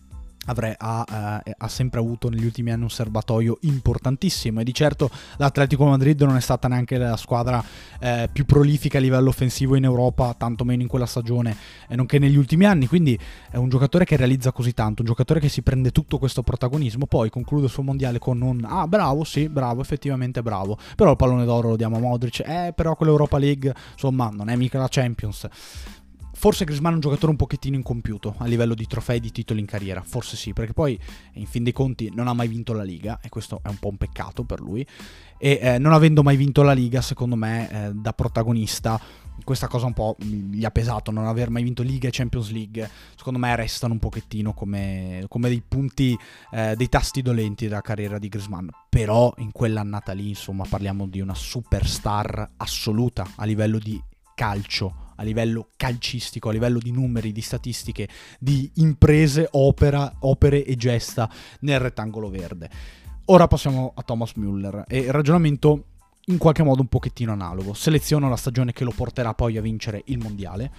Avrei, 0.47 0.75
ha, 0.77 1.43
eh, 1.45 1.55
ha, 1.57 1.69
sempre 1.69 2.01
avuto 2.01 2.29
negli 2.29 2.45
ultimi 2.45 2.73
anni 2.73 2.83
un 2.83 2.91
serbatoio 2.91 3.59
importantissimo. 3.63 4.61
E 4.61 4.65
di 4.65 4.75
certo 4.75 5.11
l'Atletico 5.37 5.85
Madrid 5.85 6.21
non 6.23 6.37
è 6.37 6.41
stata 6.41 6.69
neanche 6.69 6.99
la 6.99 7.17
squadra 7.17 7.63
eh, 8.01 8.29
più 8.33 8.45
prolifica 8.45 8.99
a 8.99 9.01
livello 9.01 9.29
offensivo 9.29 9.77
in 9.77 9.85
Europa, 9.85 10.35
tantomeno 10.37 10.83
in 10.83 10.89
quella 10.89 11.07
stagione 11.07 11.57
e 11.89 11.97
nonché 11.97 12.19
negli 12.19 12.37
ultimi 12.37 12.65
anni, 12.65 12.87
quindi 12.87 13.19
è 13.51 13.57
un 13.57 13.69
giocatore 13.69 14.05
che 14.05 14.17
realizza 14.17 14.53
così 14.53 14.73
tanto, 14.73 15.03
un 15.03 15.09
giocatore 15.09 15.41
che 15.41 15.49
si 15.49 15.63
prende 15.63 15.91
tutto 15.91 16.19
questo 16.19 16.43
protagonismo, 16.43 17.07
poi 17.07 17.31
conclude 17.31 17.67
il 17.67 17.71
suo 17.71 17.83
mondiale 17.83 18.19
con 18.19 18.41
un 18.41 18.65
ah 18.65 18.87
bravo, 18.87 19.25
sì, 19.25 19.49
bravo, 19.49 19.81
effettivamente 19.81 20.43
bravo, 20.43 20.79
però 20.95 21.11
il 21.11 21.17
pallone 21.17 21.45
d'oro 21.45 21.71
lo 21.71 21.77
diamo 21.77 21.97
a 21.97 22.01
Modric, 22.01 22.41
eh 22.41 22.73
però 22.75 22.95
quell'Europa 22.95 23.39
League, 23.39 23.75
insomma, 23.93 24.31
non 24.33 24.49
è 24.49 24.57
mica 24.57 24.79
la 24.79 24.89
Champions 24.89 25.49
Forse 26.39 26.67
Griezmann 26.67 26.93
è 26.93 26.95
un 26.97 27.01
giocatore 27.01 27.31
un 27.31 27.39
pochettino 27.39 27.77
incompiuto 27.77 28.35
a 28.37 28.45
livello 28.45 28.75
di 28.75 28.87
trofei 28.87 29.21
di 29.21 29.33
titoli 29.33 29.59
in 29.59 29.65
carriera, 29.65 30.03
forse 30.03 30.37
sì, 30.37 30.53
perché 30.53 30.75
poi 30.75 30.97
in 31.33 31.47
fin 31.47 31.65
dei 31.65 31.73
conti 31.73 32.13
non 32.15 32.29
ha 32.29 32.35
mai 32.35 32.47
vinto 32.47 32.75
la 32.75 32.83
Liga 32.83 33.21
e 33.23 33.31
questo 33.31 33.61
è 33.63 33.69
un 33.69 33.79
po' 33.79 33.89
un 33.89 33.97
peccato 33.97 34.45
per 34.45 34.61
lui. 34.61 34.87
E 35.39 35.59
eh, 35.61 35.79
non 35.79 35.95
avendo 35.95 36.23
mai 36.23 36.37
vinto 36.37 36.63
la 36.63 36.75
Liga, 36.75 37.01
secondo 37.01 37.37
me 37.37 37.71
eh, 37.71 37.93
da 37.95 38.13
protagonista 38.13 39.01
questa 39.45 39.67
cosa 39.67 39.87
un 39.87 39.95
po' 39.95 40.15
gli 40.19 40.65
ha 40.65 40.71
pesato, 40.71 41.11
non 41.11 41.27
aver 41.27 41.49
mai 41.49 41.63
vinto 41.63 41.83
Liga 41.83 42.07
e 42.07 42.11
Champions 42.13 42.51
League, 42.51 42.89
secondo 43.17 43.39
me 43.39 43.57
restano 43.57 43.95
un 43.95 43.99
pochettino 43.99 44.53
come, 44.53 45.25
come 45.29 45.49
dei 45.49 45.63
punti, 45.67 46.17
eh, 46.51 46.77
dei 46.77 46.89
tasti 46.91 47.23
dolenti 47.23 47.67
della 47.67 47.81
carriera 47.81 48.19
di 48.19 48.29
Griezmann, 48.29 48.69
però 48.91 49.33
in 49.39 49.53
quell'annata 49.53 50.13
lì, 50.13 50.29
insomma, 50.29 50.67
parliamo 50.69 51.07
di 51.07 51.21
una 51.21 51.35
superstar 51.35 52.51
assoluta 52.59 53.27
a 53.37 53.45
livello 53.47 53.79
di 53.79 53.99
calcio 54.35 55.06
a 55.17 55.23
livello 55.23 55.69
calcistico, 55.77 56.49
a 56.49 56.53
livello 56.53 56.79
di 56.79 56.91
numeri, 56.91 57.33
di 57.33 57.41
statistiche, 57.41 58.09
di 58.39 58.71
imprese, 58.77 59.49
opera, 59.53 60.17
opere 60.21 60.65
e 60.65 60.77
gesta 60.77 61.31
nel 61.61 61.81
rettangolo 61.81 62.31
verde. 62.31 62.71
Ora 63.27 63.49
passiamo 63.49 63.93
a 63.95 64.03
Thomas 64.03 64.33
Müller 64.37 64.85
e 64.87 64.99
il 64.99 65.13
ragionamento 65.13 65.85
in 66.27 66.39
qualche 66.39 66.63
modo 66.63 66.81
un 66.81 66.89
pochettino 66.89 67.33
analogo. 67.33 67.75
Seleziono 67.75 68.29
la 68.29 68.37
stagione 68.37 68.73
che 68.73 68.85
lo 68.85 68.93
porterà 68.93 69.35
poi 69.35 69.57
a 69.57 69.61
vincere 69.61 70.03
il 70.07 70.19
mondiale. 70.19 70.71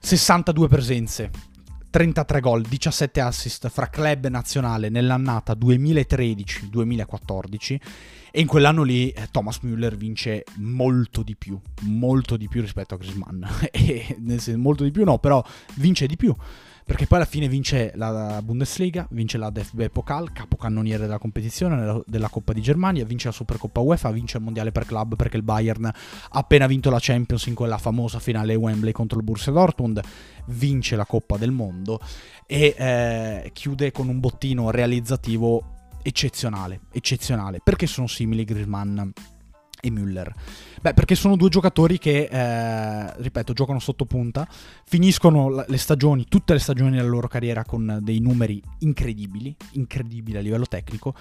62 0.00 0.68
presenze, 0.68 1.30
33 1.90 2.40
gol, 2.40 2.62
17 2.62 3.20
assist 3.20 3.68
fra 3.68 3.88
club 3.88 4.26
e 4.26 4.28
nazionale 4.28 4.88
nell'annata 4.88 5.54
2013-2014 5.54 7.76
e 8.30 8.40
in 8.40 8.46
quell'anno 8.46 8.82
lì 8.82 9.10
eh, 9.10 9.28
Thomas 9.30 9.60
Müller 9.62 9.96
vince 9.96 10.44
molto 10.56 11.22
di 11.22 11.34
più, 11.34 11.58
molto 11.82 12.36
di 12.36 12.46
più 12.48 12.60
rispetto 12.60 12.94
a 12.94 12.98
Griezmann. 12.98 13.42
e, 13.72 14.16
molto 14.56 14.84
di 14.84 14.90
più 14.90 15.04
no, 15.04 15.18
però 15.18 15.42
vince 15.76 16.06
di 16.06 16.16
più 16.16 16.34
perché 16.88 17.06
poi 17.06 17.18
alla 17.18 17.26
fine 17.26 17.48
vince 17.48 17.92
la 17.96 18.40
Bundesliga, 18.42 19.06
vince 19.10 19.36
la 19.36 19.50
DFB 19.50 19.90
Pokal, 19.90 20.32
capocannoniere 20.32 21.02
della 21.02 21.18
competizione, 21.18 22.02
della 22.06 22.30
Coppa 22.30 22.54
di 22.54 22.62
Germania, 22.62 23.04
vince 23.04 23.26
la 23.26 23.34
Supercoppa 23.34 23.80
UEFA, 23.80 24.10
vince 24.10 24.38
il 24.38 24.42
Mondiale 24.42 24.72
per 24.72 24.86
Club 24.86 25.14
perché 25.14 25.36
il 25.36 25.42
Bayern 25.42 25.84
ha 25.84 25.92
appena 26.30 26.66
vinto 26.66 26.88
la 26.88 26.96
Champions 26.98 27.44
in 27.44 27.52
quella 27.52 27.76
famosa 27.76 28.20
finale 28.20 28.54
Wembley 28.54 28.92
contro 28.92 29.18
il 29.18 29.24
Borussia 29.24 29.52
Dortmund, 29.52 30.00
vince 30.46 30.96
la 30.96 31.04
Coppa 31.04 31.36
del 31.36 31.50
Mondo 31.50 32.00
e 32.46 32.74
eh, 32.78 33.50
chiude 33.52 33.92
con 33.92 34.08
un 34.08 34.18
bottino 34.18 34.70
realizzativo 34.70 35.90
eccezionale, 36.02 36.80
eccezionale, 36.90 37.60
perché 37.62 37.86
sono 37.86 38.06
simili 38.06 38.44
Griezmann 38.44 39.10
e 39.80 39.90
Müller. 39.90 40.32
Beh, 40.80 40.94
perché 40.94 41.14
sono 41.14 41.36
due 41.36 41.48
giocatori 41.48 41.98
che, 41.98 42.28
eh, 42.30 43.12
ripeto, 43.16 43.52
giocano 43.52 43.78
sotto 43.78 44.04
punta, 44.04 44.46
finiscono 44.84 45.64
le 45.66 45.78
stagioni, 45.78 46.26
tutte 46.28 46.52
le 46.52 46.58
stagioni 46.58 46.96
della 46.96 47.08
loro 47.08 47.28
carriera 47.28 47.64
con 47.64 47.98
dei 48.02 48.20
numeri 48.20 48.62
incredibili, 48.80 49.54
incredibili 49.72 50.38
a 50.38 50.40
livello 50.40 50.66
tecnico, 50.66 51.14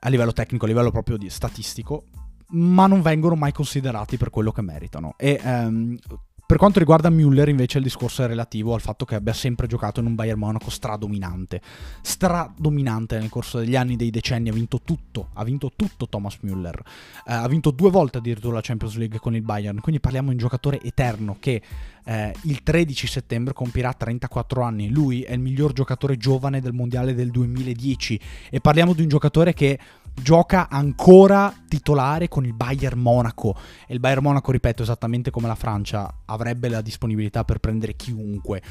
a 0.00 0.08
livello 0.08 0.32
tecnico, 0.32 0.64
a 0.64 0.68
livello 0.68 0.90
proprio 0.90 1.16
di 1.16 1.30
statistico, 1.30 2.04
ma 2.50 2.86
non 2.86 3.02
vengono 3.02 3.34
mai 3.34 3.52
considerati 3.52 4.16
per 4.16 4.30
quello 4.30 4.52
che 4.52 4.62
meritano. 4.62 5.14
E 5.16 5.40
ehm, 5.42 5.98
per 6.46 6.58
quanto 6.58 6.78
riguarda 6.78 7.08
Müller, 7.08 7.48
invece, 7.48 7.78
il 7.78 7.84
discorso 7.84 8.22
è 8.22 8.26
relativo 8.26 8.74
al 8.74 8.82
fatto 8.82 9.06
che 9.06 9.14
abbia 9.14 9.32
sempre 9.32 9.66
giocato 9.66 10.00
in 10.00 10.06
un 10.06 10.14
Bayern 10.14 10.38
Monaco 10.38 10.68
stradominante. 10.68 11.62
Stradominante 12.02 13.18
nel 13.18 13.30
corso 13.30 13.58
degli 13.58 13.76
anni, 13.76 13.96
dei 13.96 14.10
decenni, 14.10 14.50
ha 14.50 14.52
vinto 14.52 14.80
tutto. 14.84 15.30
Ha 15.32 15.44
vinto 15.44 15.72
tutto 15.74 16.06
Thomas 16.06 16.36
Müller. 16.42 16.78
Eh, 17.26 17.32
ha 17.32 17.48
vinto 17.48 17.70
due 17.70 17.90
volte 17.90 18.18
addirittura 18.18 18.56
la 18.56 18.60
Champions 18.60 18.96
League 18.96 19.18
con 19.18 19.34
il 19.34 19.40
Bayern. 19.40 19.80
Quindi 19.80 20.00
parliamo 20.00 20.28
di 20.28 20.34
un 20.34 20.40
giocatore 20.40 20.82
eterno 20.82 21.38
che 21.40 21.62
eh, 22.04 22.34
il 22.42 22.62
13 22.62 23.06
settembre 23.06 23.54
compirà 23.54 23.94
34 23.94 24.60
anni. 24.60 24.90
Lui 24.90 25.22
è 25.22 25.32
il 25.32 25.40
miglior 25.40 25.72
giocatore 25.72 26.18
giovane 26.18 26.60
del 26.60 26.74
mondiale 26.74 27.14
del 27.14 27.30
2010. 27.30 28.20
E 28.50 28.60
parliamo 28.60 28.92
di 28.92 29.00
un 29.00 29.08
giocatore 29.08 29.54
che 29.54 29.78
gioca 30.14 30.68
ancora 30.68 31.52
titolare 31.68 32.28
con 32.28 32.44
il 32.44 32.54
Bayern 32.54 32.98
Monaco. 32.98 33.56
E 33.86 33.94
il 33.94 34.00
Bayern 34.00 34.22
Monaco, 34.22 34.52
ripeto, 34.52 34.82
esattamente 34.82 35.30
come 35.30 35.48
la 35.48 35.54
Francia, 35.54 36.22
avrebbe 36.26 36.68
la 36.68 36.80
disponibilità 36.80 37.44
per 37.44 37.58
prendere 37.58 37.94
chiunque 37.94 38.62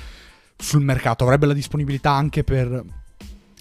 sul 0.58 0.84
mercato, 0.84 1.24
avrebbe 1.24 1.46
la 1.46 1.54
disponibilità 1.54 2.12
anche 2.12 2.44
per 2.44 2.84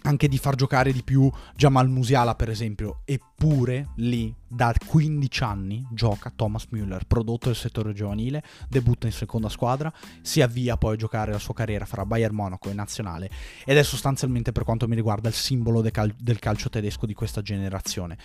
anche 0.02 0.28
di 0.28 0.38
far 0.38 0.54
giocare 0.54 0.92
di 0.92 1.02
più 1.02 1.30
Jamal 1.54 1.88
Musiala 1.88 2.34
per 2.34 2.48
esempio, 2.48 3.00
eppure 3.04 3.88
lì 3.96 4.34
da 4.46 4.74
15 4.86 5.42
anni 5.42 5.86
gioca 5.90 6.32
Thomas 6.34 6.66
Müller, 6.70 7.02
prodotto 7.06 7.46
del 7.46 7.56
settore 7.56 7.92
giovanile, 7.92 8.42
debutta 8.68 9.06
in 9.06 9.12
seconda 9.12 9.48
squadra, 9.48 9.92
si 10.20 10.42
avvia 10.42 10.76
poi 10.76 10.94
a 10.94 10.98
giocare 10.98 11.32
la 11.32 11.38
sua 11.38 11.54
carriera 11.54 11.84
fra 11.84 12.04
Bayern 12.04 12.34
Monaco 12.34 12.68
e 12.68 12.74
Nazionale 12.74 13.30
ed 13.64 13.76
è 13.76 13.82
sostanzialmente 13.82 14.52
per 14.52 14.64
quanto 14.64 14.86
mi 14.88 14.94
riguarda 14.94 15.28
il 15.28 15.34
simbolo 15.34 15.80
del, 15.80 15.92
cal- 15.92 16.14
del 16.18 16.38
calcio 16.38 16.68
tedesco 16.68 17.06
di 17.06 17.14
questa 17.14 17.40
generazione. 17.42 18.18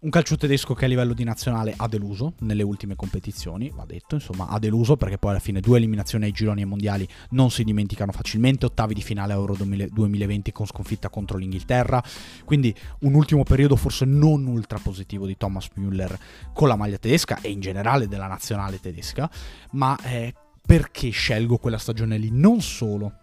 Un 0.00 0.10
calcio 0.10 0.36
tedesco 0.36 0.74
che 0.74 0.84
a 0.84 0.88
livello 0.88 1.12
di 1.12 1.24
nazionale 1.24 1.74
ha 1.76 1.88
deluso 1.88 2.34
nelle 2.42 2.62
ultime 2.62 2.94
competizioni, 2.94 3.72
va 3.74 3.84
detto, 3.84 4.14
insomma, 4.14 4.46
ha 4.46 4.60
deluso 4.60 4.96
perché 4.96 5.18
poi 5.18 5.32
alla 5.32 5.40
fine 5.40 5.58
due 5.58 5.78
eliminazioni 5.78 6.26
ai 6.26 6.30
gironi 6.30 6.62
e 6.62 6.66
mondiali 6.66 7.08
non 7.30 7.50
si 7.50 7.64
dimenticano 7.64 8.12
facilmente, 8.12 8.66
ottavi 8.66 8.94
di 8.94 9.02
finale 9.02 9.32
Euro 9.32 9.56
2020 9.56 10.52
con 10.52 10.66
sconfitta 10.66 11.08
contro 11.08 11.36
l'Inghilterra, 11.36 12.00
quindi 12.44 12.72
un 13.00 13.14
ultimo 13.14 13.42
periodo 13.42 13.74
forse 13.74 14.04
non 14.04 14.46
ultra 14.46 14.78
positivo 14.78 15.26
di 15.26 15.36
Thomas 15.36 15.68
Müller 15.74 16.16
con 16.52 16.68
la 16.68 16.76
maglia 16.76 16.98
tedesca 16.98 17.40
e 17.40 17.50
in 17.50 17.58
generale 17.58 18.06
della 18.06 18.28
nazionale 18.28 18.78
tedesca, 18.78 19.28
ma 19.72 19.98
eh, 20.04 20.32
perché 20.64 21.10
scelgo 21.10 21.58
quella 21.58 21.76
stagione 21.76 22.18
lì? 22.18 22.30
Non 22.30 22.60
solo 22.60 23.14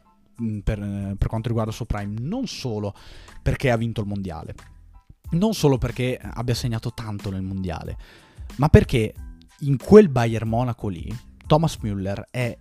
mm, 0.42 0.60
per, 0.60 1.16
per 1.18 1.28
quanto 1.30 1.48
riguarda 1.48 1.72
il 1.72 1.78
suo 1.78 1.86
prime, 1.86 2.20
non 2.20 2.48
solo 2.48 2.94
perché 3.42 3.72
ha 3.72 3.78
vinto 3.78 4.02
il 4.02 4.08
mondiale, 4.08 4.54
non 5.36 5.54
solo 5.54 5.78
perché 5.78 6.20
abbia 6.22 6.54
segnato 6.54 6.94
tanto 6.94 7.30
nel 7.30 7.42
mondiale, 7.42 7.98
ma 8.56 8.70
perché 8.70 9.14
in 9.60 9.78
quel 9.78 10.10
Bayern 10.10 10.48
Monaco 10.48 10.88
lì 10.88 11.16
Thomas 11.46 11.78
Müller 11.82 12.24
è 12.32 12.58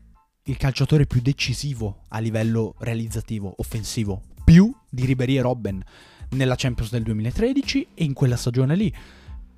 il 0.47 0.57
calciatore 0.57 1.07
più 1.07 1.21
decisivo 1.23 2.03
a 2.09 2.19
livello 2.19 2.75
realizzativo, 2.79 3.55
offensivo, 3.57 4.23
più 4.45 4.73
di 4.91 5.07
Ribery 5.07 5.39
e 5.39 5.41
Robben 5.41 5.83
nella 6.31 6.55
Champions 6.57 6.91
del 6.91 7.03
2013 7.03 7.89
e 7.95 8.05
in 8.05 8.13
quella 8.13 8.37
stagione 8.37 8.77
lì. 8.77 8.95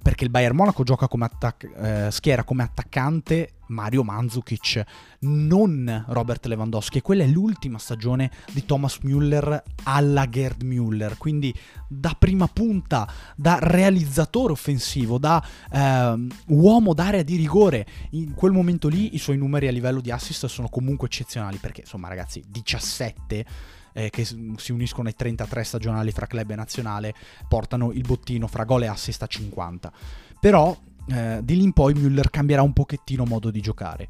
Perché 0.01 0.23
il 0.23 0.31
Bayern 0.31 0.55
Monaco 0.55 0.85
gioca 0.85 1.09
come 1.09 1.25
attac- 1.25 1.69
eh, 1.77 2.11
schiera 2.13 2.45
come 2.45 2.63
attaccante 2.63 3.56
Mario 3.69 4.03
Mandzukic, 4.03 4.85
non 5.21 6.05
Robert 6.09 6.47
Lewandowski. 6.47 6.99
E 6.99 7.03
quella 7.03 7.25
è 7.25 7.27
l'ultima 7.27 7.79
stagione 7.79 8.31
di 8.53 8.65
Thomas 8.65 8.99
Müller 9.03 9.63
alla 9.85 10.29
Gerd 10.29 10.63
Müller. 10.63 11.17
Quindi 11.17 11.55
da 11.89 12.15
prima 12.19 12.47
punta, 12.49 13.11
da 13.37 13.59
realizzatore 13.61 14.53
offensivo, 14.53 15.19
da 15.19 15.45
eh, 15.71 16.27
uomo 16.49 16.95
d'area 16.95 17.23
di 17.23 17.37
rigore. 17.37 17.87
In 18.11 18.35
quel 18.35 18.53
momento 18.53 18.89
lì 18.89 19.15
i 19.15 19.19
suoi 19.19 19.37
numeri 19.37 19.69
a 19.69 19.73
livello 19.73 20.01
di 20.01 20.11
assist 20.11 20.47
sono 20.47 20.69
comunque 20.69 21.07
eccezionali. 21.09 21.59
Perché 21.59 21.83
insomma, 21.83 22.09
ragazzi, 22.09 22.43
17 22.47 23.47
eh, 23.97 24.11
che 24.11 24.25
si 24.25 24.73
uniscono 24.73 25.09
ai 25.09 25.15
33 25.15 25.65
stagionali 25.65 26.11
fra 26.11 26.27
club 26.27 26.51
e 26.51 26.55
nazionale, 26.55 27.15
portano 27.49 27.93
il 27.93 28.03
bottino 28.03 28.47
fra 28.47 28.65
gol 28.65 28.83
e 28.83 28.89
assist 28.89 29.23
a 29.23 29.27
50. 29.27 29.91
Però 30.39 30.77
eh, 31.09 31.41
di 31.43 31.57
lì 31.57 31.63
in 31.63 31.73
poi 31.73 31.95
Müller 31.95 32.31
cambierà 32.31 32.63
un 32.63 32.73
pochettino 32.73 33.25
modo 33.25 33.51
di 33.51 33.61
giocare. 33.61 34.09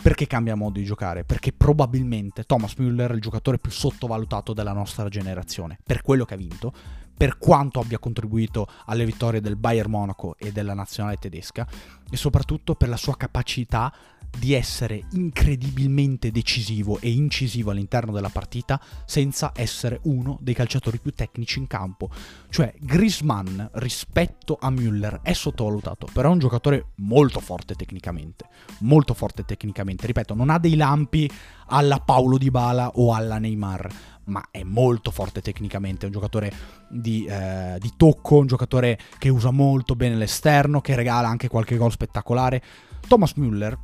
Perché 0.00 0.28
cambia 0.28 0.54
modo 0.54 0.78
di 0.78 0.84
giocare? 0.84 1.24
Perché 1.24 1.52
probabilmente 1.52 2.44
Thomas 2.44 2.74
Müller 2.78 3.10
è 3.10 3.14
il 3.14 3.20
giocatore 3.20 3.58
più 3.58 3.72
sottovalutato 3.72 4.52
della 4.52 4.72
nostra 4.72 5.08
generazione, 5.08 5.76
per 5.82 6.02
quello 6.02 6.24
che 6.24 6.34
ha 6.34 6.36
vinto, 6.36 6.72
per 7.18 7.36
quanto 7.36 7.80
abbia 7.80 7.98
contribuito 7.98 8.68
alle 8.86 9.04
vittorie 9.04 9.40
del 9.40 9.56
Bayern 9.56 9.90
Monaco 9.90 10.36
e 10.38 10.52
della 10.52 10.72
nazionale 10.72 11.16
tedesca 11.16 11.66
e 12.08 12.16
soprattutto 12.16 12.76
per 12.76 12.88
la 12.88 12.96
sua 12.96 13.16
capacità 13.16 13.92
di 14.36 14.54
essere 14.54 15.04
incredibilmente 15.12 16.30
decisivo 16.30 16.98
e 17.00 17.10
incisivo 17.10 17.70
all'interno 17.70 18.12
della 18.12 18.28
partita 18.28 18.80
senza 19.04 19.52
essere 19.54 20.00
uno 20.04 20.38
dei 20.40 20.54
calciatori 20.54 20.98
più 20.98 21.12
tecnici 21.12 21.58
in 21.58 21.66
campo. 21.66 22.10
Cioè 22.48 22.74
Griezmann 22.78 23.60
rispetto 23.72 24.56
a 24.60 24.70
Müller 24.70 25.22
è 25.22 25.32
sottovalutato, 25.32 26.08
però 26.12 26.28
è 26.28 26.32
un 26.32 26.38
giocatore 26.38 26.92
molto 26.96 27.40
forte 27.40 27.74
tecnicamente, 27.74 28.46
molto 28.80 29.14
forte 29.14 29.44
tecnicamente, 29.44 30.06
ripeto, 30.06 30.34
non 30.34 30.50
ha 30.50 30.58
dei 30.58 30.76
lampi 30.76 31.30
alla 31.66 31.98
Paolo 32.00 32.38
Di 32.38 32.50
Bala 32.50 32.90
o 32.94 33.14
alla 33.14 33.38
Neymar, 33.38 33.88
ma 34.24 34.48
è 34.50 34.62
molto 34.62 35.10
forte 35.10 35.40
tecnicamente, 35.40 36.02
è 36.02 36.06
un 36.06 36.12
giocatore 36.12 36.52
di, 36.88 37.24
eh, 37.24 37.76
di, 37.80 37.92
tocco, 37.96 38.36
un 38.36 38.46
giocatore 38.46 38.98
che 39.18 39.28
usa 39.28 39.50
molto 39.50 39.96
bene 39.96 40.16
l'esterno, 40.16 40.80
che 40.80 40.94
regala 40.94 41.28
anche 41.28 41.48
qualche 41.48 41.76
gol 41.76 41.90
spettacolare. 41.90 42.62
Thomas 43.06 43.32
Müller 43.36 43.76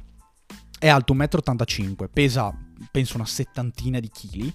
è 0.79 0.89
alto 0.89 1.15
1,85 1.15 1.85
m, 1.89 2.05
pesa 2.13 2.55
penso 2.91 3.17
una 3.17 3.27
settantina 3.27 4.01
di 4.01 4.11
chili, 4.11 4.53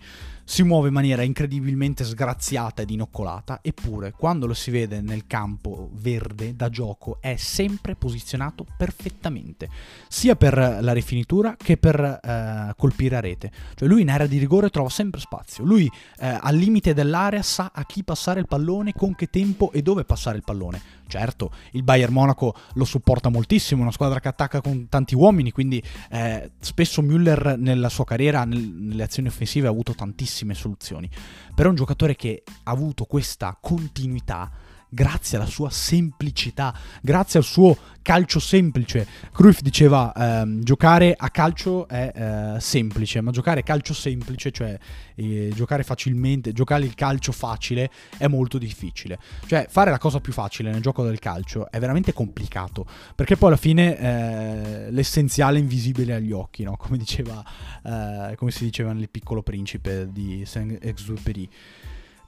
si 0.50 0.64
muove 0.64 0.88
in 0.88 0.96
maniera 0.96 1.22
incredibilmente 1.22 2.04
sgraziata 2.04 2.82
ed 2.82 2.90
inoccolata, 2.90 3.60
eppure 3.62 4.14
quando 4.14 4.48
lo 4.48 4.56
si 4.56 4.72
vede 4.72 5.00
nel 5.00 5.28
campo 5.28 5.92
verde 5.94 6.56
da 6.56 6.70
gioco 6.70 7.20
è 7.22 7.36
sempre 7.36 7.96
posizionato 7.96 8.66
perfettamente, 8.76 9.70
sia 10.08 10.36
per 10.36 10.80
la 10.82 10.92
rifinitura 10.92 11.56
che 11.56 11.78
per 11.78 12.00
eh, 12.00 12.74
colpire 12.76 13.18
a 13.18 13.20
rete. 13.20 13.52
Cioè 13.76 13.88
lui 13.88 14.02
in 14.02 14.10
area 14.10 14.26
di 14.26 14.40
rigore 14.40 14.72
trova 14.72 14.90
sempre 14.90 15.20
spazio, 15.20 15.64
lui 15.64 15.86
eh, 16.18 16.40
al 16.42 16.56
limite 16.56 16.96
dell'area 16.96 17.44
sa 17.44 17.70
a 17.72 17.86
chi 17.86 18.04
passare 18.04 18.40
il 18.40 18.48
pallone, 18.48 18.94
con 18.94 19.14
che 19.14 19.28
tempo 19.30 19.72
e 19.72 19.84
dove 19.84 20.04
passare 20.04 20.38
il 20.38 20.44
pallone. 20.44 20.98
Certo, 21.10 21.52
il 21.72 21.82
Bayern 21.82 22.14
Monaco 22.14 22.56
lo 22.74 22.86
supporta 22.86 23.30
moltissimo, 23.30 23.82
una 23.82 23.92
squadra 23.92 24.20
che 24.20 24.28
attacca 24.28 24.62
con 24.62 24.90
tanti 24.90 25.16
uomini, 25.16 25.52
quindi 25.52 25.82
eh, 26.12 26.52
spesso 26.60 27.02
Müller 27.02 27.58
nella 27.58 27.90
sua 27.90 28.06
carriera, 28.06 28.19
nel, 28.44 28.60
nelle 28.60 29.04
azioni 29.04 29.30
offensive, 29.30 29.68
ha 29.68 29.72
avuto 29.72 29.94
tantissime 29.94 30.54
soluzioni. 30.54 31.10
Però 31.56 31.70
un 31.70 31.76
giocatore 31.76 32.16
che 32.16 32.44
ha 32.46 32.72
avuto 32.72 33.06
questa 33.06 33.58
continuità 33.60 34.52
grazie 34.90 35.38
alla 35.38 35.46
sua 35.46 35.70
semplicità, 35.70 36.74
grazie 37.02 37.40
al 37.40 37.46
suo 37.46 37.78
calcio 38.02 38.40
semplice. 38.40 39.06
Cruyff 39.32 39.60
diceva 39.62 40.12
ehm, 40.16 40.64
giocare 40.64 41.14
a 41.16 41.30
calcio 41.30 41.88
è 41.88 42.12
eh, 42.56 42.60
semplice, 42.60 43.22
ma 43.22 43.30
giocare 43.30 43.60
a 43.60 43.64
calcio 43.64 43.94
semplice, 43.94 44.52
cioè 44.52 44.78
eh, 45.16 45.52
giocare 45.54 45.84
facilmente, 45.84 46.52
giocare 46.52 46.86
il 46.86 46.96
calcio 46.96 47.32
facile 47.32 47.92
è 48.18 48.28
molto 48.28 48.58
difficile. 48.58 49.20
Cioè 49.46 49.68
fare 49.70 49.92
la 49.92 50.00
cosa 50.00 50.20
più 50.20 50.34
facile 50.34 50.72
nel 50.72 50.82
gioco 50.82 51.04
del 51.04 51.20
calcio 51.20 51.70
è 51.70 51.78
veramente 51.80 52.12
complicato, 52.12 52.86
perché 53.14 53.38
poi 53.38 53.50
alla 53.50 53.58
fine 53.58 53.98
eh, 53.98 54.92
l'essenziale 54.92 55.60
è 55.60 55.62
invisibile 55.62 56.16
agli 56.16 56.32
occhi, 56.32 56.64
no? 56.64 56.76
come, 56.78 56.98
diceva, 56.98 57.44
eh, 57.84 58.36
come 58.36 58.50
si 58.50 58.64
diceva 58.64 58.92
nel 58.92 59.10
Piccolo 59.10 59.44
Principe 59.44 60.10
di 60.12 60.44
Saint-Exupéry. 60.46 61.50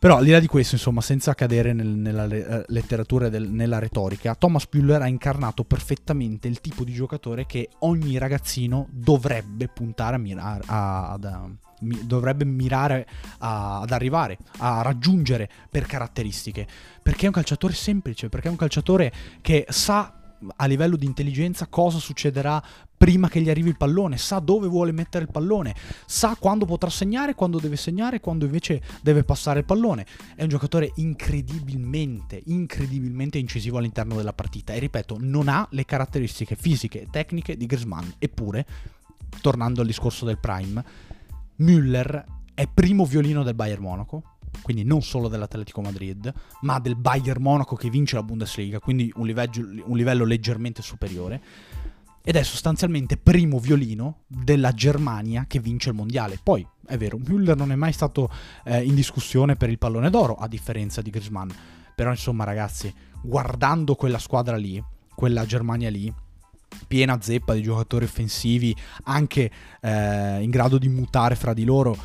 Però 0.02 0.18
al 0.18 0.24
di 0.24 0.32
là 0.32 0.40
di 0.40 0.48
questo, 0.48 0.74
insomma, 0.74 1.00
senza 1.00 1.36
cadere 1.36 1.74
nel, 1.74 1.86
nella 1.86 2.26
eh, 2.26 2.64
letteratura 2.70 3.28
e 3.28 3.38
nella 3.38 3.78
retorica, 3.78 4.34
Thomas 4.34 4.68
Müller 4.72 5.00
ha 5.00 5.08
incarnato 5.08 5.64
perfettamente 5.64 6.48
il 6.48 6.60
tipo 6.60 6.84
di 6.84 6.92
giocatore 6.92 7.46
che 7.46 7.70
ogni 7.82 8.18
ragazzino 8.18 8.88
dovrebbe 8.90 9.68
puntare 9.68 10.16
a 10.16 10.18
mirare, 10.18 10.64
a, 10.66 11.12
ad, 11.12 11.26
a, 11.26 11.48
mi, 11.82 12.00
dovrebbe 12.04 12.46
mirare 12.46 13.08
a, 13.38 13.82
ad 13.82 13.92
arrivare, 13.92 14.40
a 14.58 14.82
raggiungere 14.82 15.48
per 15.70 15.86
caratteristiche. 15.86 16.66
Perché 17.00 17.26
è 17.26 17.28
un 17.28 17.34
calciatore 17.34 17.74
semplice, 17.74 18.28
perché 18.28 18.48
è 18.48 18.50
un 18.52 18.58
calciatore 18.58 19.14
che 19.40 19.68
sa 19.70 20.21
a 20.56 20.66
livello 20.66 20.96
di 20.96 21.06
intelligenza 21.06 21.68
cosa 21.68 22.00
succederà 22.00 22.62
prima 22.98 23.30
che 23.30 23.42
gli 23.42 23.50
arrivi 23.50 23.70
il 23.70 23.78
pallone, 23.78 24.18
sa 24.18 24.40
dove 24.40 24.68
vuole 24.68 24.92
mettere 24.92 25.24
il 25.24 25.32
pallone, 25.32 25.76
sa 26.06 26.36
quando 26.40 26.66
potrà 26.66 26.90
segnare, 26.90 27.34
quando 27.34 27.60
deve 27.60 27.76
segnare, 27.76 28.20
quando 28.20 28.46
invece 28.46 28.82
deve 29.02 29.24
passare 29.24 29.60
il 29.60 29.66
pallone. 29.66 30.06
È 30.36 30.44
un 30.44 30.50
giocatore 30.50 30.92
incredibilmente, 30.96 32.42
incredibilmente 32.46 33.40
incisivo 33.40 33.80
all'interno 33.80 34.16
della 34.16 34.34
partita 34.34 34.74
e 34.74 34.80
ripeto, 34.80 35.18
non 35.20 35.48
ha 35.48 35.68
le 35.72 35.86
caratteristiche 35.86 36.56
fisiche 36.56 37.02
e 37.02 37.08
tecniche 37.10 37.58
di 37.58 37.66
Griezmann. 37.66 38.08
Eppure, 38.20 38.66
tornando 39.42 39.82
al 39.82 39.88
discorso 39.88 40.26
del 40.26 40.38
Prime, 40.38 40.84
Müller 41.60 42.24
è 42.54 42.68
primo 42.68 43.06
violino 43.06 43.42
del 43.42 43.56
Bayern 43.56 43.82
Monaco, 43.82 44.24
quindi 44.62 44.84
non 44.84 45.02
solo 45.02 45.28
dell'Atletico 45.28 45.82
Madrid, 45.82 46.32
ma 46.62 46.80
del 46.80 46.96
Bayern 46.96 47.42
Monaco 47.42 47.76
che 47.76 47.90
vince 47.90 48.16
la 48.16 48.24
Bundesliga, 48.24 48.80
quindi 48.80 49.12
un 49.16 49.26
livello, 49.26 49.84
un 49.86 49.98
livello 49.98 50.26
leggermente 50.26 50.82
superiore. 50.82 51.42
Ed 52.24 52.36
è 52.36 52.44
sostanzialmente 52.44 53.18
primo 53.18 53.58
violino 53.58 54.20
della 54.28 54.74
Germania 54.74 55.46
che 55.48 55.60
vince 55.60 55.90
il 55.90 55.96
mondiale. 55.96 56.40
Poi, 56.42 56.66
è 56.86 56.96
vero, 56.96 57.18
Müller 57.18 57.56
non 57.56 57.72
è 57.72 57.76
mai 57.76 57.94
stato 57.94 58.30
eh, 58.64 58.84
in 58.84 58.94
discussione 58.94 59.56
per 59.56 59.70
il 59.70 59.80
pallone 59.80 60.12
d'oro, 60.12 60.36
a 60.36 60.48
differenza 60.48 61.02
di 61.02 61.10
Griezmann. 61.10 61.50
Però, 61.96 62.12
insomma, 62.12 62.44
ragazzi, 62.44 62.94
guardando 63.24 63.96
quella 63.96 64.20
squadra 64.20 64.56
lì, 64.56 64.84
quella 65.16 65.46
Germania 65.46 65.90
lì, 65.90 66.14
piena 66.88 67.20
zeppa 67.22 67.54
di 67.54 67.64
giocatori 67.64 68.06
offensivi, 68.06 68.76
anche 69.04 69.52
eh, 69.82 70.42
in 70.42 70.50
grado 70.50 70.78
di 70.78 70.90
mutare 70.90 71.36
fra 71.36 71.54
di 71.54 71.64
loro, 71.64 71.98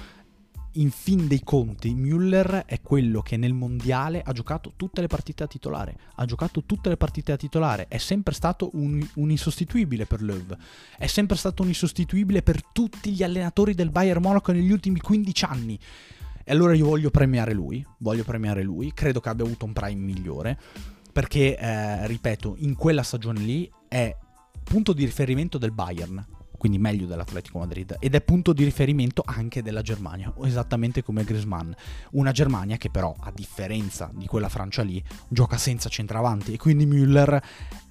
in 0.77 0.91
fin 0.91 1.27
dei 1.27 1.43
conti 1.43 1.95
Müller 1.95 2.65
è 2.67 2.81
quello 2.81 3.21
che 3.23 3.37
nel 3.37 3.53
mondiale 3.53 4.23
ha 4.23 4.33
giocato 4.33 4.73
tutte 4.77 5.01
le 5.01 5.07
partite 5.07 5.43
a 5.43 5.47
titolare, 5.47 5.97
ha 6.17 6.25
giocato 6.25 6.63
tutte 6.65 6.89
le 6.89 6.97
partite 6.97 7.33
a 7.33 7.37
titolare, 7.37 7.87
è 7.89 7.99
sempre 7.99 8.35
stato 8.35 8.71
un, 8.75 9.05
un 9.15 9.31
insostituibile 9.31 10.07
per 10.07 10.23
Löw, 10.23 10.57
è 10.99 11.07
sempre 11.07 11.37
stato 11.37 11.63
un 11.63 11.69
insostituibile 11.69 12.43
per 12.43 12.63
tutti 12.65 13.13
gli 13.13 13.23
allenatori 13.23 13.75
del 13.75 13.91
Bayern 13.91 14.23
Monaco 14.23 14.53
negli 14.53 14.71
ultimi 14.71 15.01
15 15.01 15.45
anni. 15.45 15.79
E 16.49 16.53
allora 16.53 16.75
io 16.75 16.87
voglio 16.87 17.11
premiare 17.11 17.53
lui, 17.53 17.85
voglio 17.99 18.23
premiare 18.23 18.63
lui, 18.63 18.93
credo 18.93 19.21
che 19.21 19.29
abbia 19.29 19.45
avuto 19.45 19.65
un 19.65 19.73
prime 19.73 20.01
migliore, 20.01 20.59
perché, 21.13 21.59
eh, 21.59 22.07
ripeto, 22.07 22.55
in 22.59 22.77
quella 22.77 23.03
stagione 23.03 23.41
lì 23.41 23.69
è 23.89 24.15
punto 24.63 24.93
di 24.93 25.05
riferimento 25.05 25.59
del 25.59 25.73
Bayern, 25.73 26.25
quindi 26.57 26.79
meglio 26.79 27.07
dell'Atletico 27.07 27.59
Madrid, 27.59 27.97
ed 27.99 28.15
è 28.15 28.21
punto 28.21 28.53
di 28.53 28.65
riferimento 28.65 29.23
anche 29.25 29.63
della 29.63 29.83
Germania, 29.83 30.33
esattamente 30.43 31.03
come 31.03 31.25
Griezmann. 31.25 31.73
Una 32.13 32.33
Germania 32.33 32.77
che 32.77 32.91
però, 32.91 33.15
a 33.19 33.31
differenza 33.35 34.11
di 34.13 34.27
quella 34.27 34.49
Francia 34.49 34.83
lì, 34.83 35.03
gioca 35.29 35.57
senza 35.57 35.89
centravanti 35.89 36.53
e 36.53 36.57
quindi 36.57 36.87
Müller 36.87 37.43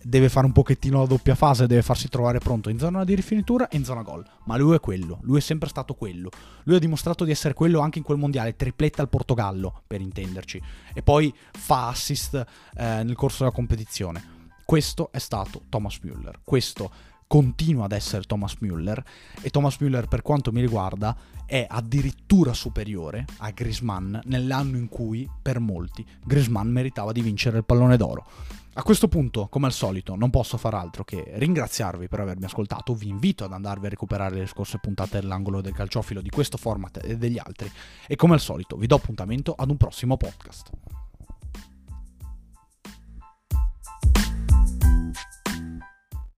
deve 0.02 0.30
fare 0.30 0.46
un 0.46 0.52
pochettino 0.52 1.00
la 1.00 1.08
doppia 1.08 1.34
fase, 1.34 1.66
deve 1.66 1.82
farsi 1.82 2.10
trovare 2.10 2.38
pronto 2.38 2.70
in 2.70 2.78
zona 2.78 3.04
di 3.04 3.16
rifinitura 3.16 3.68
e 3.70 3.78
in 3.78 3.84
zona 3.84 4.04
gol. 4.04 4.24
Ma 4.46 4.56
lui 4.58 4.76
è 4.76 4.80
quello, 4.80 5.20
lui 5.22 5.40
è 5.40 5.42
sempre 5.42 5.70
stato 5.70 5.96
quello. 5.96 6.30
Lui 6.64 6.76
ha 6.76 6.80
dimostrato 6.80 7.24
di 7.24 7.32
essere 7.32 7.54
quello 7.54 7.80
anche 7.80 7.98
in 7.98 8.04
quel 8.04 8.18
mondiale, 8.18 8.56
tripletta 8.56 9.02
al 9.02 9.10
Portogallo, 9.10 9.84
per 9.88 10.02
intenderci, 10.02 10.62
e 10.94 11.02
poi 11.02 11.34
fa 11.52 11.88
assist 11.88 12.36
eh, 12.36 13.04
nel 13.04 13.16
corso 13.16 13.44
della 13.44 13.56
competizione. 13.56 14.34
Questo 14.64 15.12
è 15.12 15.20
stato 15.20 15.64
Thomas 15.70 16.00
Müller. 16.02 16.36
Questo 16.44 16.92
continua 17.28 17.86
ad 17.86 17.92
essere 17.92 18.24
Thomas 18.24 18.56
Müller 18.60 19.02
e 19.42 19.50
Thomas 19.50 19.78
Müller 19.80 20.08
per 20.08 20.22
quanto 20.22 20.52
mi 20.52 20.62
riguarda 20.62 21.16
è 21.46 21.66
addirittura 21.68 22.54
superiore 22.54 23.26
a 23.38 23.52
Grisman 23.52 24.22
nell'anno 24.26 24.78
in 24.78 24.88
cui 24.90 25.30
per 25.42 25.60
molti 25.60 26.06
Grisman 26.24 26.70
meritava 26.70 27.12
di 27.12 27.22
vincere 27.22 27.58
il 27.58 27.66
pallone 27.66 27.98
d'oro. 27.98 28.26
A 28.78 28.84
questo 28.84 29.08
punto, 29.08 29.48
come 29.48 29.68
al 29.68 29.72
solito, 29.72 30.16
non 30.16 30.30
posso 30.30 30.58
far 30.58 30.74
altro 30.74 31.06
che 31.06 31.24
ringraziarvi 31.36 32.10
per 32.10 32.20
avermi 32.20 32.44
ascoltato, 32.44 32.94
vi 32.94 33.08
invito 33.08 33.46
ad 33.46 33.54
andarvi 33.54 33.86
a 33.86 33.90
recuperare 33.90 34.36
le 34.36 34.48
scorse 34.48 34.80
puntate 34.80 35.22
dell'angolo 35.22 35.62
del 35.62 35.74
calciofilo 35.74 36.20
di 36.20 36.30
questo 36.30 36.58
format 36.58 37.00
e 37.02 37.18
degli 37.18 37.40
altri 37.40 37.72
e 38.06 38.16
come 38.18 38.34
al 38.34 38.42
solito 38.42 38.76
vi 38.76 38.88
do 38.88 38.96
appuntamento 38.96 39.54
ad 39.58 39.70
un 39.70 39.78
prossimo 39.78 40.18
podcast. 40.18 40.72